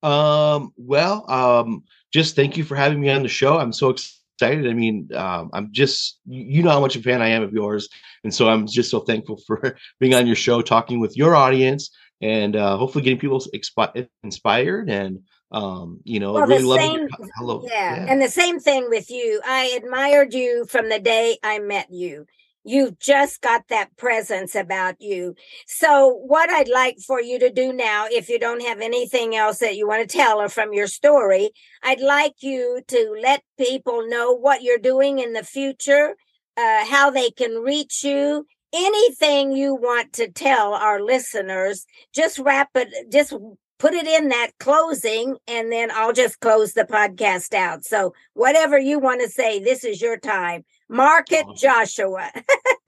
Um. 0.02 0.72
Well. 0.76 1.28
Um. 1.30 1.84
Just 2.12 2.36
thank 2.36 2.56
you 2.56 2.64
for 2.64 2.76
having 2.76 3.00
me 3.00 3.10
on 3.10 3.22
the 3.22 3.28
show. 3.28 3.58
I'm 3.58 3.72
so 3.72 3.90
excited. 3.90 4.66
I 4.66 4.72
mean, 4.72 5.10
um, 5.14 5.50
I'm 5.52 5.72
just 5.72 6.20
you 6.26 6.62
know 6.62 6.70
how 6.70 6.80
much 6.80 6.96
a 6.96 7.02
fan 7.02 7.22
I 7.22 7.28
am 7.28 7.42
of 7.42 7.52
yours, 7.52 7.88
and 8.24 8.32
so 8.32 8.48
I'm 8.48 8.66
just 8.66 8.90
so 8.90 9.00
thankful 9.00 9.38
for 9.46 9.76
being 9.98 10.14
on 10.14 10.26
your 10.26 10.36
show, 10.36 10.62
talking 10.62 11.00
with 11.00 11.16
your 11.16 11.34
audience, 11.34 11.90
and 12.20 12.56
uh, 12.56 12.76
hopefully 12.76 13.04
getting 13.04 13.18
people 13.18 13.40
expi- 13.54 14.08
inspired 14.22 14.88
and 14.88 15.20
um, 15.50 16.00
you 16.04 16.20
know, 16.20 16.34
well, 16.34 16.46
really 16.46 16.62
loving. 16.62 17.08
Hello, 17.36 17.64
yeah. 17.64 17.96
yeah, 17.96 18.12
and 18.12 18.20
the 18.20 18.28
same 18.28 18.60
thing 18.60 18.88
with 18.88 19.10
you. 19.10 19.40
I 19.44 19.78
admired 19.82 20.34
you 20.34 20.66
from 20.66 20.88
the 20.88 20.98
day 20.98 21.38
I 21.42 21.58
met 21.58 21.90
you. 21.90 22.26
You've 22.68 22.98
just 22.98 23.40
got 23.40 23.68
that 23.70 23.96
presence 23.96 24.54
about 24.54 24.96
you. 25.00 25.34
So, 25.66 26.08
what 26.26 26.50
I'd 26.50 26.68
like 26.68 26.98
for 26.98 27.18
you 27.18 27.38
to 27.38 27.50
do 27.50 27.72
now, 27.72 28.04
if 28.10 28.28
you 28.28 28.38
don't 28.38 28.60
have 28.60 28.82
anything 28.82 29.34
else 29.34 29.60
that 29.60 29.76
you 29.76 29.88
want 29.88 30.06
to 30.06 30.16
tell 30.18 30.38
or 30.38 30.50
from 30.50 30.74
your 30.74 30.86
story, 30.86 31.48
I'd 31.82 32.02
like 32.02 32.34
you 32.42 32.82
to 32.88 33.16
let 33.22 33.42
people 33.56 34.06
know 34.06 34.34
what 34.34 34.62
you're 34.62 34.76
doing 34.76 35.18
in 35.18 35.32
the 35.32 35.44
future, 35.44 36.14
uh, 36.58 36.84
how 36.84 37.08
they 37.08 37.30
can 37.30 37.62
reach 37.62 38.04
you, 38.04 38.44
anything 38.74 39.52
you 39.52 39.74
want 39.74 40.12
to 40.12 40.30
tell 40.30 40.74
our 40.74 41.00
listeners. 41.00 41.86
Just 42.14 42.38
wrap 42.38 42.68
it, 42.74 43.10
just 43.10 43.32
put 43.78 43.94
it 43.94 44.06
in 44.06 44.28
that 44.28 44.50
closing, 44.60 45.38
and 45.46 45.72
then 45.72 45.90
I'll 45.90 46.12
just 46.12 46.40
close 46.40 46.74
the 46.74 46.84
podcast 46.84 47.54
out. 47.54 47.86
So, 47.86 48.12
whatever 48.34 48.78
you 48.78 48.98
want 48.98 49.22
to 49.22 49.30
say, 49.30 49.58
this 49.58 49.84
is 49.84 50.02
your 50.02 50.18
time. 50.18 50.64
Mark 50.88 51.26
it, 51.30 51.46
Joshua. 51.56 52.30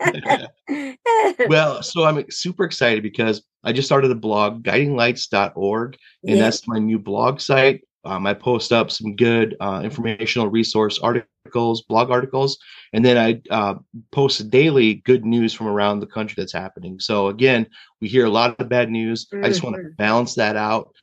well, 1.49 1.83
so 1.83 2.05
I'm 2.05 2.25
super 2.31 2.65
excited 2.65 3.03
because 3.03 3.43
I 3.65 3.73
just 3.73 3.89
started 3.89 4.11
a 4.11 4.15
blog, 4.15 4.63
guidinglights.org, 4.63 5.99
and 6.25 6.37
yeah. 6.37 6.43
that's 6.43 6.67
my 6.67 6.79
new 6.79 6.99
blog 6.99 7.41
site. 7.41 7.83
Um, 8.05 8.27
I 8.27 8.33
post 8.33 8.73
up 8.73 8.91
some 8.91 9.15
good 9.15 9.57
uh, 9.61 9.83
informational 9.85 10.49
resource 10.49 10.99
articles, 10.99 11.83
blog 11.83 12.11
articles, 12.11 12.59
and 12.95 13.05
then 13.05 13.19
I 13.19 13.43
uh, 13.55 13.75
post 14.11 14.49
daily 14.49 14.95
good 15.05 15.27
news 15.27 15.53
from 15.53 15.67
around 15.67 16.01
the 16.01 16.07
country 16.07 16.35
that's 16.39 16.53
happening. 16.53 16.99
So 16.99 17.29
again, 17.29 17.67
we 18.01 18.09
hear 18.09 18.25
a 18.25 18.31
lot 18.31 18.59
of 18.59 18.69
bad 18.71 18.91
news. 18.91 19.27
Mm-hmm. 19.27 19.45
I 19.45 19.49
just 19.49 19.63
want 19.63 19.77
to 19.77 19.83
mm-hmm. 19.83 19.97
balance 19.99 20.35
that 20.37 20.57
out 20.57 20.95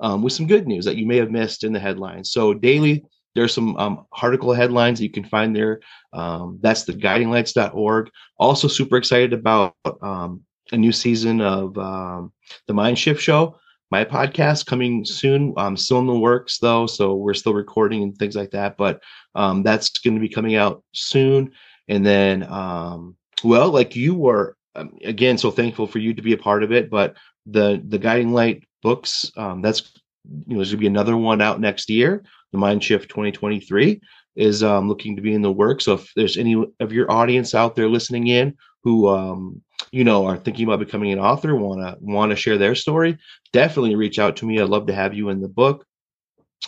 um, 0.00 0.22
with 0.22 0.32
some 0.32 0.46
good 0.46 0.66
news 0.66 0.86
that 0.86 0.96
you 0.96 1.06
may 1.06 1.18
have 1.18 1.30
missed 1.30 1.64
in 1.64 1.74
the 1.74 1.80
headlines. 1.80 2.32
So 2.32 2.54
daily 2.54 3.04
there's 3.38 3.54
some 3.54 3.76
um, 3.76 4.04
article 4.20 4.52
headlines 4.52 5.00
you 5.00 5.10
can 5.10 5.22
find 5.22 5.54
there. 5.54 5.78
Um, 6.12 6.58
that's 6.60 6.82
the 6.82 6.92
guidinglights.org. 6.92 8.10
Also, 8.36 8.66
super 8.66 8.96
excited 8.96 9.32
about 9.32 9.74
um, 10.02 10.42
a 10.72 10.76
new 10.76 10.90
season 10.90 11.40
of 11.40 11.78
um, 11.78 12.32
the 12.66 12.74
Mind 12.74 12.98
Shift 12.98 13.22
Show, 13.22 13.56
my 13.92 14.04
podcast 14.04 14.66
coming 14.66 15.04
soon. 15.04 15.54
I'm 15.56 15.76
still 15.76 16.00
in 16.00 16.08
the 16.08 16.18
works 16.18 16.58
though, 16.58 16.88
so 16.88 17.14
we're 17.14 17.34
still 17.34 17.54
recording 17.54 18.02
and 18.02 18.16
things 18.16 18.34
like 18.34 18.50
that. 18.50 18.76
But 18.76 19.00
um, 19.36 19.62
that's 19.62 19.88
going 19.90 20.14
to 20.14 20.20
be 20.20 20.28
coming 20.28 20.56
out 20.56 20.82
soon. 20.92 21.52
And 21.86 22.04
then, 22.04 22.42
um, 22.42 23.16
well, 23.44 23.70
like 23.70 23.94
you 23.94 24.16
were 24.16 24.56
again, 25.04 25.38
so 25.38 25.52
thankful 25.52 25.86
for 25.86 26.00
you 26.00 26.12
to 26.12 26.22
be 26.22 26.32
a 26.32 26.38
part 26.38 26.64
of 26.64 26.72
it. 26.72 26.90
But 26.90 27.16
the 27.46 27.80
the 27.86 27.98
Guiding 27.98 28.32
Light 28.32 28.64
books, 28.82 29.30
that's 29.62 29.92
you 30.24 30.54
know, 30.54 30.56
there's 30.56 30.70
going 30.70 30.70
to 30.70 30.76
be 30.78 30.86
another 30.88 31.16
one 31.16 31.40
out 31.40 31.60
next 31.60 31.88
year 31.88 32.24
the 32.52 32.58
Mind 32.58 32.82
Shift 32.82 33.08
2023 33.08 34.00
is 34.36 34.62
um, 34.62 34.88
looking 34.88 35.16
to 35.16 35.22
be 35.22 35.34
in 35.34 35.42
the 35.42 35.52
work. 35.52 35.80
So 35.80 35.94
if 35.94 36.12
there's 36.14 36.36
any 36.36 36.64
of 36.80 36.92
your 36.92 37.10
audience 37.10 37.54
out 37.54 37.74
there 37.74 37.88
listening 37.88 38.28
in 38.28 38.56
who 38.84 39.08
um, 39.08 39.62
you 39.90 40.04
know 40.04 40.26
are 40.26 40.36
thinking 40.36 40.64
about 40.66 40.78
becoming 40.78 41.12
an 41.12 41.18
author, 41.18 41.54
want 41.54 41.80
to 41.80 41.96
want 42.00 42.30
to 42.30 42.36
share 42.36 42.58
their 42.58 42.74
story, 42.74 43.18
definitely 43.52 43.96
reach 43.96 44.18
out 44.18 44.36
to 44.36 44.46
me. 44.46 44.60
I'd 44.60 44.68
love 44.68 44.86
to 44.86 44.94
have 44.94 45.14
you 45.14 45.28
in 45.30 45.40
the 45.40 45.48
book. 45.48 45.84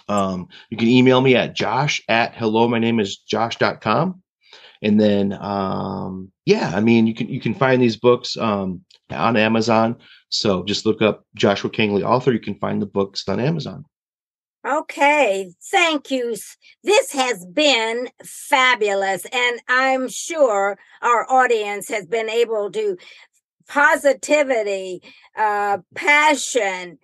Um, 0.09 0.49
you 0.71 0.77
can 0.77 0.88
email 0.88 1.21
me 1.21 1.35
at 1.35 1.55
josh 1.55 2.01
at 2.09 2.35
hello 2.35 2.69
my 2.69 2.79
name 2.79 3.01
is 3.01 3.19
josh.com 3.19 4.23
and 4.83 5.01
then 5.01 5.33
um, 5.33 6.31
yeah 6.47 6.73
i 6.75 6.81
mean 6.81 7.07
you 7.07 7.14
can 7.14 7.29
you 7.29 7.40
can 7.40 7.55
find 7.55 7.83
these 7.83 7.97
books 7.97 8.37
um, 8.37 8.85
on 9.11 9.37
amazon 9.37 9.97
so 10.29 10.62
just 10.62 10.87
look 10.87 11.03
up 11.03 11.25
joshua 11.35 11.71
kangley 11.71 12.03
author 12.03 12.33
you 12.33 12.40
can 12.40 12.55
find 12.57 12.81
the 12.81 12.87
books 12.87 13.29
on 13.29 13.40
amazon 13.40 13.85
Okay, 14.66 15.53
thank 15.70 16.11
you. 16.11 16.37
This 16.85 17.12
has 17.12 17.46
been 17.46 18.11
fabulous, 18.23 19.25
and 19.33 19.61
I'm 19.68 20.07
sure 20.09 20.79
our 21.01 21.31
audience 21.31 21.88
has 21.88 22.07
been 22.07 22.29
able 22.29 22.70
to 22.73 22.99
positivity, 23.68 25.03
uh, 25.35 25.79
passion, 25.94 26.99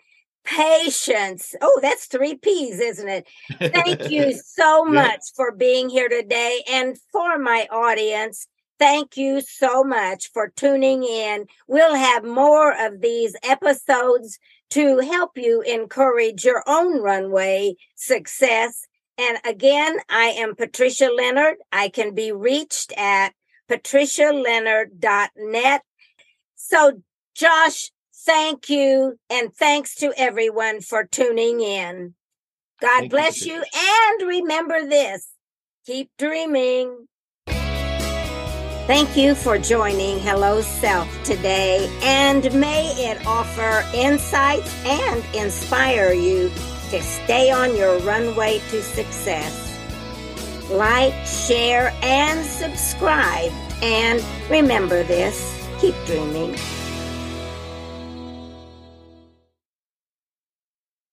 patience. 0.45 1.55
Oh, 1.63 1.81
that's 1.81 2.07
three 2.07 2.35
P's, 2.35 2.79
isn't 2.79 3.09
it? 3.09 3.27
Thank 3.59 4.11
you 4.11 4.35
so 4.45 4.85
much 4.85 5.21
for 5.35 5.51
being 5.51 5.89
here 5.89 6.11
today, 6.11 6.63
and 6.71 6.99
for 7.11 7.39
my 7.39 7.67
audience. 7.71 8.47
Thank 8.79 9.17
you 9.17 9.41
so 9.41 9.83
much 9.83 10.31
for 10.35 10.53
tuning 10.55 11.05
in. 11.05 11.47
We'll 11.67 11.95
have 11.95 12.23
more 12.23 12.73
of 12.79 13.01
these 13.01 13.35
episodes 13.43 14.39
to 14.71 14.99
help 14.99 15.33
you 15.37 15.63
encourage 15.63 16.45
your 16.45 16.63
own 16.67 17.01
runway 17.01 17.75
success. 17.95 18.87
And 19.19 19.39
again, 19.45 19.99
I 20.09 20.27
am 20.27 20.55
Patricia 20.55 21.09
Leonard. 21.09 21.57
I 21.73 21.89
can 21.89 22.15
be 22.15 22.33
reached 22.33 22.93
at 22.97 23.33
patricialeonard.net. 23.71 25.83
So, 26.55 27.03
Josh, 27.35 27.91
thank 28.25 28.69
you. 28.69 29.19
And 29.31 29.55
thanks 29.55 29.95
to 29.97 30.13
everyone 30.17 30.81
for 30.81 31.05
tuning 31.05 31.61
in. 31.61 32.15
God 32.81 33.01
thank 33.01 33.11
bless 33.11 33.45
you. 33.45 33.55
you. 33.55 33.65
And 33.75 34.29
remember 34.29 34.87
this 34.87 35.29
keep 35.87 36.11
dreaming. 36.19 37.07
Thank 38.87 39.17
you 39.17 39.35
for 39.35 39.59
joining 39.59 40.21
Hello 40.21 40.61
Self 40.61 41.09
today, 41.25 41.91
and 42.05 42.55
may 42.55 42.87
it 42.97 43.27
offer 43.27 43.85
insights 43.93 44.73
and 44.85 45.25
inspire 45.35 46.13
you 46.13 46.51
to 46.91 47.03
stay 47.03 47.51
on 47.51 47.75
your 47.75 47.99
runway 47.99 48.61
to 48.71 48.81
success. 48.81 49.77
Like, 50.71 51.15
share, 51.27 51.93
and 52.01 52.47
subscribe. 52.47 53.51
And 53.83 54.25
remember 54.49 55.03
this 55.03 55.69
keep 55.81 55.97
dreaming. 56.07 56.55